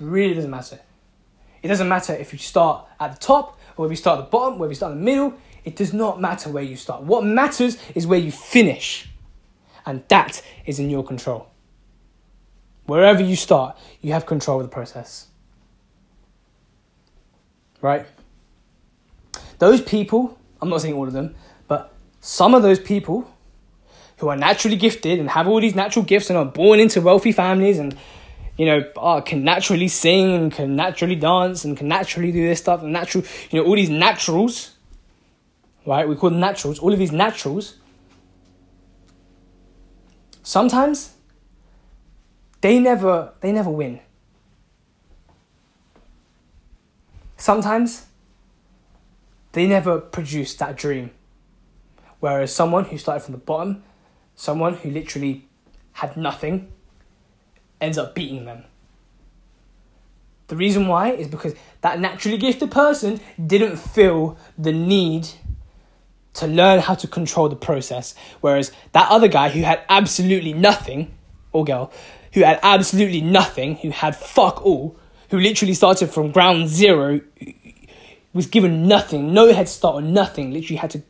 Really 0.00 0.34
doesn't 0.34 0.50
matter. 0.50 0.80
It 1.62 1.68
doesn't 1.68 1.88
matter 1.88 2.14
if 2.14 2.32
you 2.32 2.38
start 2.38 2.86
at 2.98 3.12
the 3.12 3.18
top 3.18 3.58
or 3.76 3.84
if 3.86 3.90
you 3.90 3.96
start 3.96 4.18
at 4.18 4.24
the 4.24 4.30
bottom, 4.30 4.58
whether 4.58 4.70
you 4.70 4.76
start 4.76 4.92
in 4.92 4.98
the 4.98 5.04
middle. 5.04 5.34
It 5.62 5.76
does 5.76 5.92
not 5.92 6.20
matter 6.20 6.48
where 6.48 6.62
you 6.62 6.76
start. 6.76 7.02
What 7.02 7.24
matters 7.24 7.76
is 7.94 8.06
where 8.06 8.18
you 8.18 8.32
finish. 8.32 9.10
And 9.84 10.02
that 10.08 10.42
is 10.64 10.78
in 10.78 10.88
your 10.88 11.04
control. 11.04 11.48
Wherever 12.86 13.22
you 13.22 13.36
start, 13.36 13.76
you 14.00 14.12
have 14.12 14.24
control 14.24 14.60
of 14.60 14.66
the 14.66 14.72
process. 14.72 15.28
Right? 17.82 18.06
Those 19.58 19.82
people, 19.82 20.38
I'm 20.62 20.70
not 20.70 20.80
saying 20.80 20.94
all 20.94 21.06
of 21.06 21.12
them, 21.12 21.34
but 21.68 21.94
some 22.20 22.54
of 22.54 22.62
those 22.62 22.80
people 22.80 23.30
who 24.18 24.28
are 24.28 24.36
naturally 24.36 24.76
gifted 24.76 25.18
and 25.18 25.30
have 25.30 25.46
all 25.46 25.60
these 25.60 25.74
natural 25.74 26.04
gifts 26.04 26.30
and 26.30 26.38
are 26.38 26.44
born 26.44 26.80
into 26.80 27.00
wealthy 27.00 27.32
families 27.32 27.78
and 27.78 27.96
you 28.60 28.66
know 28.68 28.78
uh, 28.96 29.20
can 29.20 29.44
naturally 29.52 29.88
sing 29.88 30.26
and 30.38 30.52
can 30.52 30.76
naturally 30.76 31.16
dance 31.16 31.64
and 31.64 31.76
can 31.78 31.88
naturally 31.88 32.32
do 32.38 32.42
this 32.48 32.60
stuff 32.64 32.82
and 32.82 32.92
natural 32.92 33.24
you 33.50 33.58
know 33.58 33.66
all 33.66 33.76
these 33.82 33.94
naturals 34.06 34.56
right 35.86 36.08
we 36.08 36.14
call 36.16 36.30
them 36.30 36.40
naturals 36.48 36.78
all 36.78 36.92
of 36.92 36.98
these 37.04 37.16
naturals 37.24 37.76
sometimes 40.42 41.14
they 42.60 42.78
never 42.78 43.32
they 43.40 43.52
never 43.52 43.70
win. 43.70 44.00
Sometimes 47.36 48.06
they 49.52 49.66
never 49.66 49.98
produce 49.98 50.54
that 50.56 50.76
dream. 50.76 51.10
Whereas 52.20 52.54
someone 52.54 52.84
who 52.84 52.98
started 52.98 53.24
from 53.24 53.32
the 53.32 53.38
bottom, 53.38 53.82
someone 54.34 54.74
who 54.74 54.90
literally 54.90 55.48
had 55.92 56.16
nothing, 56.18 56.70
ends 57.80 57.98
up 57.98 58.14
beating 58.14 58.44
them. 58.44 58.64
The 60.48 60.56
reason 60.56 60.88
why 60.88 61.12
is 61.12 61.28
because 61.28 61.54
that 61.82 62.00
naturally 62.00 62.36
gifted 62.36 62.72
person 62.72 63.20
didn't 63.44 63.76
feel 63.76 64.36
the 64.58 64.72
need 64.72 65.28
to 66.34 66.46
learn 66.46 66.80
how 66.80 66.94
to 66.94 67.06
control 67.06 67.48
the 67.48 67.56
process. 67.56 68.14
Whereas 68.40 68.72
that 68.92 69.10
other 69.10 69.28
guy 69.28 69.50
who 69.50 69.62
had 69.62 69.80
absolutely 69.88 70.52
nothing, 70.52 71.14
or 71.52 71.64
girl, 71.64 71.92
who 72.32 72.42
had 72.42 72.58
absolutely 72.62 73.20
nothing, 73.20 73.76
who 73.76 73.90
had 73.90 74.16
fuck 74.16 74.64
all, 74.64 74.96
who 75.30 75.38
literally 75.38 75.74
started 75.74 76.10
from 76.10 76.32
ground 76.32 76.68
zero, 76.68 77.20
was 78.32 78.46
given 78.46 78.86
nothing, 78.88 79.32
no 79.32 79.52
head 79.52 79.68
start 79.68 79.96
or 79.96 80.02
nothing, 80.02 80.52
literally 80.52 80.78
had 80.78 80.90
to 80.90 81.02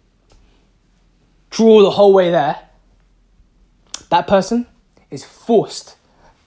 draw 1.50 1.82
the 1.82 1.90
whole 1.90 2.12
way 2.12 2.30
there. 2.30 2.68
That 4.10 4.26
person 4.26 4.66
is 5.10 5.24
forced 5.24 5.96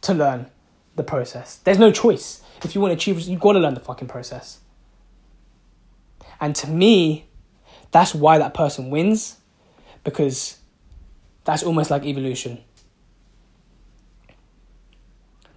to 0.03 0.13
learn 0.13 0.49
the 0.95 1.03
process. 1.03 1.57
There's 1.57 1.79
no 1.79 1.91
choice. 1.91 2.41
If 2.63 2.75
you 2.75 2.81
want 2.81 2.91
to 2.91 2.95
achieve, 2.95 3.19
you've 3.21 3.41
got 3.41 3.53
to 3.53 3.59
learn 3.59 3.73
the 3.73 3.79
fucking 3.79 4.07
process. 4.07 4.59
And 6.39 6.55
to 6.57 6.69
me, 6.69 7.25
that's 7.91 8.13
why 8.13 8.37
that 8.37 8.53
person 8.53 8.89
wins, 8.89 9.37
because 10.03 10.57
that's 11.45 11.63
almost 11.63 11.89
like 11.91 12.05
evolution. 12.05 12.63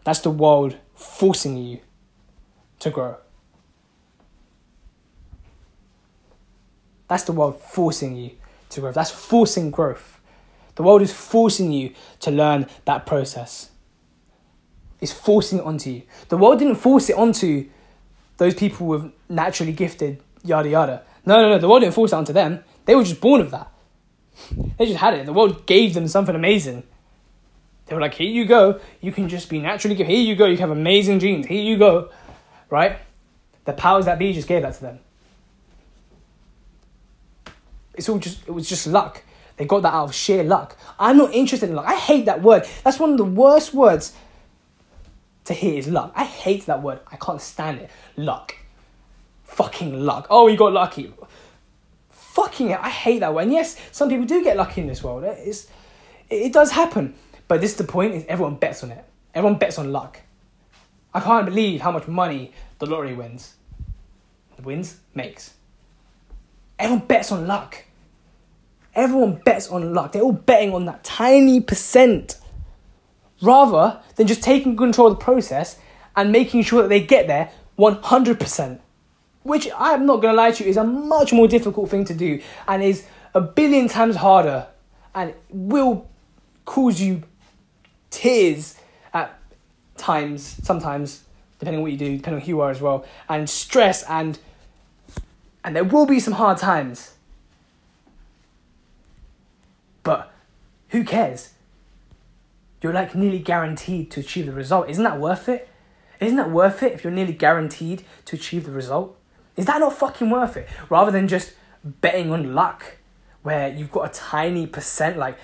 That's 0.04 0.20
the 0.20 0.30
world 0.30 0.76
forcing 0.94 1.56
you 1.56 1.80
to 2.78 2.90
grow. 2.90 3.16
That's 7.08 7.24
the 7.24 7.32
world 7.32 7.60
forcing 7.60 8.16
you 8.16 8.32
to 8.70 8.80
grow. 8.80 8.92
That's 8.92 9.10
forcing 9.10 9.70
growth. 9.70 10.20
The 10.76 10.82
world 10.82 11.02
is 11.02 11.12
forcing 11.12 11.72
you 11.72 11.94
to 12.20 12.30
learn 12.30 12.66
that 12.84 13.06
process. 13.06 13.70
It's 15.06 15.12
forcing 15.12 15.60
it 15.60 15.64
onto 15.64 15.88
you. 15.88 16.02
The 16.30 16.36
world 16.36 16.58
didn't 16.58 16.74
force 16.74 17.08
it 17.08 17.16
onto 17.16 17.68
those 18.38 18.56
people 18.56 18.88
with 18.88 19.12
naturally 19.28 19.70
gifted, 19.72 20.20
yada 20.42 20.68
yada. 20.68 21.02
No, 21.24 21.40
no, 21.40 21.50
no. 21.50 21.58
The 21.58 21.68
world 21.68 21.82
didn't 21.82 21.94
force 21.94 22.10
it 22.10 22.16
onto 22.16 22.32
them. 22.32 22.64
They 22.86 22.96
were 22.96 23.04
just 23.04 23.20
born 23.20 23.40
of 23.40 23.52
that. 23.52 23.70
They 24.76 24.86
just 24.86 24.98
had 24.98 25.14
it. 25.14 25.24
The 25.24 25.32
world 25.32 25.64
gave 25.64 25.94
them 25.94 26.08
something 26.08 26.34
amazing. 26.34 26.82
They 27.86 27.94
were 27.94 28.00
like, 28.00 28.14
here 28.14 28.28
you 28.28 28.46
go. 28.46 28.80
You 29.00 29.12
can 29.12 29.28
just 29.28 29.48
be 29.48 29.60
naturally 29.60 29.94
good. 29.94 30.08
Here 30.08 30.18
you 30.18 30.34
go. 30.34 30.46
You 30.46 30.56
have 30.56 30.70
amazing 30.70 31.20
genes. 31.20 31.46
Here 31.46 31.62
you 31.62 31.78
go. 31.78 32.10
Right? 32.68 32.98
The 33.64 33.74
powers 33.74 34.06
that 34.06 34.18
be 34.18 34.32
just 34.32 34.48
gave 34.48 34.62
that 34.62 34.74
to 34.74 34.80
them. 34.80 34.98
It's 37.94 38.08
all 38.08 38.18
just, 38.18 38.44
it 38.44 38.50
was 38.50 38.68
just 38.68 38.88
luck. 38.88 39.22
They 39.56 39.66
got 39.66 39.82
that 39.82 39.94
out 39.94 40.06
of 40.06 40.14
sheer 40.16 40.42
luck. 40.42 40.76
I'm 40.98 41.16
not 41.16 41.32
interested 41.32 41.68
in 41.68 41.76
luck. 41.76 41.86
I 41.86 41.94
hate 41.94 42.24
that 42.24 42.42
word. 42.42 42.66
That's 42.82 42.98
one 42.98 43.12
of 43.12 43.18
the 43.18 43.24
worst 43.24 43.72
words 43.72 44.12
to 45.46 45.54
hear 45.54 45.78
is 45.78 45.88
luck. 45.88 46.12
I 46.14 46.24
hate 46.24 46.66
that 46.66 46.82
word. 46.82 47.00
I 47.10 47.16
can't 47.16 47.40
stand 47.40 47.80
it. 47.80 47.90
Luck. 48.16 48.54
Fucking 49.44 50.04
luck. 50.04 50.26
Oh, 50.30 50.48
you 50.48 50.56
got 50.56 50.72
lucky. 50.72 51.12
Fucking 52.10 52.70
it. 52.70 52.78
I 52.80 52.90
hate 52.90 53.20
that 53.20 53.34
word. 53.34 53.42
And 53.42 53.52
yes, 53.52 53.76
some 53.92 54.08
people 54.08 54.26
do 54.26 54.42
get 54.44 54.56
lucky 54.56 54.82
in 54.82 54.86
this 54.86 55.02
world. 55.02 55.24
It's, 55.24 55.68
it 56.28 56.52
does 56.52 56.72
happen. 56.72 57.14
But 57.48 57.60
this 57.60 57.72
is 57.72 57.76
the 57.76 57.84
point: 57.84 58.14
is 58.14 58.24
everyone 58.28 58.56
bets 58.56 58.82
on 58.82 58.90
it. 58.90 59.04
Everyone 59.34 59.58
bets 59.58 59.78
on 59.78 59.92
luck. 59.92 60.20
I 61.14 61.20
can't 61.20 61.46
believe 61.46 61.80
how 61.80 61.92
much 61.92 62.08
money 62.08 62.52
the 62.78 62.86
lottery 62.86 63.14
wins. 63.14 63.54
Wins 64.62 64.98
makes. 65.14 65.54
Everyone 66.78 67.06
bets 67.06 67.32
on 67.32 67.46
luck. 67.46 67.84
Everyone 68.94 69.40
bets 69.44 69.68
on 69.68 69.94
luck. 69.94 70.12
They're 70.12 70.22
all 70.22 70.32
betting 70.32 70.74
on 70.74 70.86
that 70.86 71.04
tiny 71.04 71.60
percent 71.60 72.38
rather 73.40 74.00
than 74.16 74.26
just 74.26 74.42
taking 74.42 74.76
control 74.76 75.08
of 75.08 75.18
the 75.18 75.24
process 75.24 75.78
and 76.14 76.32
making 76.32 76.62
sure 76.62 76.82
that 76.82 76.88
they 76.88 77.00
get 77.00 77.26
there 77.26 77.50
100%. 77.78 78.80
Which 79.42 79.68
I'm 79.76 80.06
not 80.06 80.22
going 80.22 80.32
to 80.32 80.36
lie 80.36 80.50
to 80.50 80.64
you 80.64 80.70
is 80.70 80.76
a 80.76 80.84
much 80.84 81.32
more 81.32 81.46
difficult 81.46 81.90
thing 81.90 82.04
to 82.06 82.14
do 82.14 82.40
and 82.66 82.82
is 82.82 83.06
a 83.34 83.40
billion 83.40 83.88
times 83.88 84.16
harder 84.16 84.66
and 85.14 85.34
will 85.50 86.08
cause 86.64 87.00
you 87.00 87.22
tears 88.10 88.78
at 89.14 89.38
times, 89.96 90.42
sometimes, 90.62 91.22
depending 91.58 91.78
on 91.78 91.82
what 91.82 91.92
you 91.92 91.98
do, 91.98 92.16
depending 92.16 92.40
on 92.40 92.46
who 92.46 92.48
you 92.48 92.60
are 92.60 92.70
as 92.70 92.80
well, 92.80 93.04
and 93.28 93.48
stress 93.48 94.02
and 94.04 94.38
and 95.64 95.74
there 95.74 95.84
will 95.84 96.06
be 96.06 96.20
some 96.20 96.34
hard 96.34 96.58
times. 96.58 97.14
But 100.04 100.32
who 100.90 101.02
cares? 101.02 101.50
You're 102.86 102.94
like 102.94 103.16
nearly 103.16 103.40
guaranteed 103.40 104.12
to 104.12 104.20
achieve 104.20 104.46
the 104.46 104.52
result. 104.52 104.88
Isn't 104.88 105.02
that 105.02 105.18
worth 105.18 105.48
it? 105.48 105.68
Isn't 106.20 106.36
that 106.36 106.52
worth 106.52 106.84
it 106.84 106.92
if 106.92 107.02
you're 107.02 107.12
nearly 107.12 107.32
guaranteed 107.32 108.04
to 108.26 108.36
achieve 108.36 108.64
the 108.64 108.70
result? 108.70 109.18
Is 109.56 109.66
that 109.66 109.80
not 109.80 109.92
fucking 109.92 110.30
worth 110.30 110.56
it? 110.56 110.68
Rather 110.88 111.10
than 111.10 111.26
just 111.26 111.54
betting 111.82 112.30
on 112.30 112.54
luck, 112.54 112.98
where 113.42 113.68
you've 113.70 113.90
got 113.90 114.08
a 114.08 114.14
tiny 114.14 114.68
percent, 114.68 115.18
like 115.18 115.36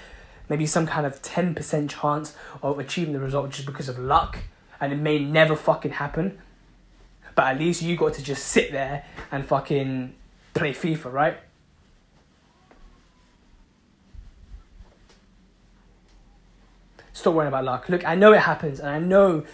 maybe 0.49 0.67
some 0.67 0.87
kind 0.87 1.05
of 1.05 1.21
10% 1.21 1.91
chance 1.91 2.37
of 2.63 2.79
achieving 2.79 3.13
the 3.13 3.19
result 3.19 3.51
just 3.51 3.67
because 3.67 3.89
of 3.89 3.99
luck, 3.99 4.39
and 4.81 4.93
it 4.93 5.01
may 5.01 5.19
never 5.19 5.57
fucking 5.57 5.91
happen. 5.91 6.39
But 7.35 7.47
at 7.47 7.59
least 7.59 7.83
you 7.83 7.97
got 7.97 8.15
to 8.15 8.23
just 8.23 8.47
sit 8.47 8.71
there 8.71 9.05
and 9.33 9.45
fucking 9.45 10.15
play 10.55 10.73
FIFA, 10.73 11.13
right? 11.13 11.39
Stop 17.23 17.35
worrying 17.35 17.53
about 17.53 17.65
luck. 17.65 17.89
Look, 17.89 18.05
I 18.05 18.17
know 18.17 18.33
it 18.33 18.41
happens, 18.41 18.81
and 18.81 18.89
I 18.89 18.99
know 18.99 19.45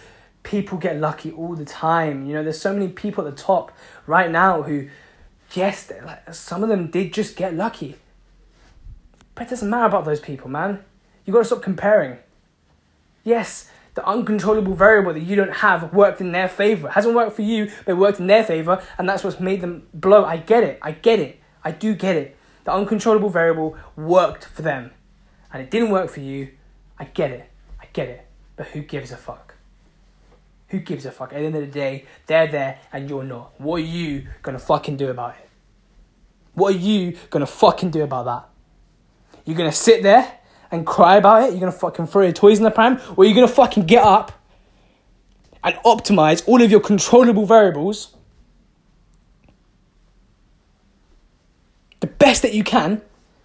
people 0.41 0.79
get 0.79 0.97
lucky 0.97 1.31
all 1.31 1.53
the 1.53 1.65
time. 1.65 2.25
You 2.25 2.33
know, 2.33 2.41
there's 2.41 2.59
so 2.59 2.73
many 2.73 2.87
people 2.87 3.27
at 3.27 3.35
the 3.35 3.39
top 3.39 3.71
right 4.07 4.31
now 4.31 4.63
who, 4.63 4.89
yes, 5.53 5.91
like, 6.03 6.33
some 6.33 6.63
of 6.63 6.69
them 6.69 6.89
did 6.89 7.13
just 7.13 7.35
get 7.35 7.53
lucky. 7.53 7.95
But 9.35 9.45
it 9.45 9.49
doesn't 9.51 9.69
matter 9.69 9.85
about 9.85 10.03
those 10.03 10.19
people, 10.19 10.49
man. 10.49 10.83
You 11.25 11.33
got 11.33 11.39
to 11.39 11.45
stop 11.45 11.61
comparing. 11.61 12.17
Yes, 13.23 13.69
the 13.93 14.03
uncontrollable 14.03 14.73
variable 14.73 15.13
that 15.13 15.21
you 15.21 15.35
don't 15.35 15.57
have 15.57 15.93
worked 15.93 16.21
in 16.21 16.31
their 16.31 16.49
favor. 16.49 16.87
It 16.87 16.93
hasn't 16.93 17.13
worked 17.13 17.35
for 17.35 17.43
you, 17.43 17.69
but 17.85 17.91
it 17.91 17.97
worked 17.97 18.19
in 18.19 18.25
their 18.25 18.43
favor, 18.43 18.81
and 18.97 19.07
that's 19.07 19.23
what's 19.23 19.39
made 19.39 19.61
them 19.61 19.87
blow. 19.93 20.25
I 20.25 20.37
get 20.37 20.63
it. 20.63 20.79
I 20.81 20.93
get 20.93 21.19
it. 21.19 21.39
I 21.63 21.69
do 21.69 21.93
get 21.93 22.15
it. 22.15 22.35
The 22.63 22.73
uncontrollable 22.73 23.29
variable 23.29 23.77
worked 23.95 24.45
for 24.45 24.63
them, 24.63 24.89
and 25.53 25.61
it 25.61 25.69
didn't 25.69 25.91
work 25.91 26.09
for 26.09 26.21
you. 26.21 26.49
I 26.97 27.03
get 27.03 27.29
it. 27.29 27.48
Get 27.99 28.07
it. 28.07 28.25
But 28.55 28.67
who 28.67 28.79
gives 28.79 29.11
a 29.11 29.17
fuck? 29.17 29.55
Who 30.69 30.79
gives 30.79 31.05
a 31.05 31.11
fuck? 31.11 31.33
At 31.33 31.39
the 31.39 31.45
end 31.47 31.55
of 31.55 31.59
the 31.59 31.67
day, 31.67 32.05
they're 32.27 32.47
there 32.47 32.79
and 32.93 33.09
you're 33.09 33.25
not. 33.25 33.59
What 33.59 33.81
are 33.81 33.85
you 33.85 34.29
gonna 34.41 34.57
fucking 34.57 34.95
do 34.95 35.09
about 35.09 35.31
it? 35.31 35.49
What 36.53 36.75
are 36.75 36.77
you 36.77 37.17
gonna 37.29 37.45
fucking 37.45 37.89
do 37.89 38.01
about 38.01 38.23
that? 38.23 39.41
You're 39.43 39.57
gonna 39.57 39.73
sit 39.73 40.01
there 40.01 40.31
and 40.71 40.87
cry 40.87 41.17
about 41.17 41.43
it? 41.43 41.51
You're 41.51 41.59
gonna 41.59 41.73
fucking 41.73 42.07
throw 42.07 42.21
your 42.21 42.31
toys 42.31 42.57
in 42.57 42.63
the 42.63 42.71
pram? 42.71 43.01
Or 43.17 43.25
you're 43.25 43.35
gonna 43.35 43.49
fucking 43.49 43.85
get 43.85 44.05
up 44.05 44.31
and 45.61 45.75
optimize 45.83 46.47
all 46.47 46.61
of 46.61 46.71
your 46.71 46.79
controllable 46.79 47.45
variables 47.45 48.15
the 51.99 52.07
best 52.07 52.43
that 52.43 52.53
you 52.53 52.63
can 52.63 53.01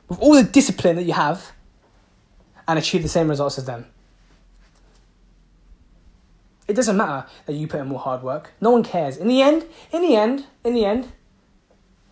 with 0.09 0.21
all 0.21 0.35
the 0.35 0.45
discipline 0.45 0.95
that 0.95 1.03
you 1.03 1.15
have 1.15 1.51
and 2.69 2.79
achieve 2.79 3.03
the 3.03 3.09
same 3.09 3.29
results 3.29 3.59
as 3.59 3.65
them? 3.65 3.87
It 6.67 6.75
doesn't 6.75 6.97
matter 6.97 7.27
that 7.47 7.53
you 7.53 7.67
put 7.67 7.81
in 7.81 7.89
more 7.89 7.99
hard 7.99 8.23
work. 8.23 8.53
No 8.61 8.71
one 8.71 8.83
cares. 8.83 9.17
In 9.17 9.29
the 9.29 9.43
end, 9.43 9.67
in 9.93 10.03
the 10.03 10.17
end, 10.17 10.47
in 10.65 10.75
the 10.75 10.85
end, 10.85 11.13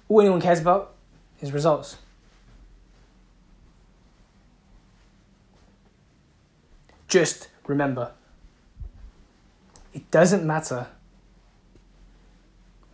all 0.09 0.21
anyone 0.21 0.41
cares 0.41 0.61
about 0.61 0.95
is 1.41 1.53
results. 1.53 1.97
Just 7.09 7.49
remember 7.67 8.13
it 9.93 10.11
doesn't 10.11 10.45
matter 10.45 10.87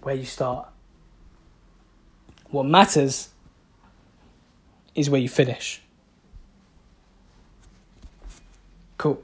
where 0.03 0.15
you 0.15 0.25
start. 0.25 0.69
What 2.51 2.65
matters 2.67 3.29
is 4.95 5.11
where 5.11 5.21
you 5.21 5.29
finish. 5.29 5.83
Cool. 8.97 9.23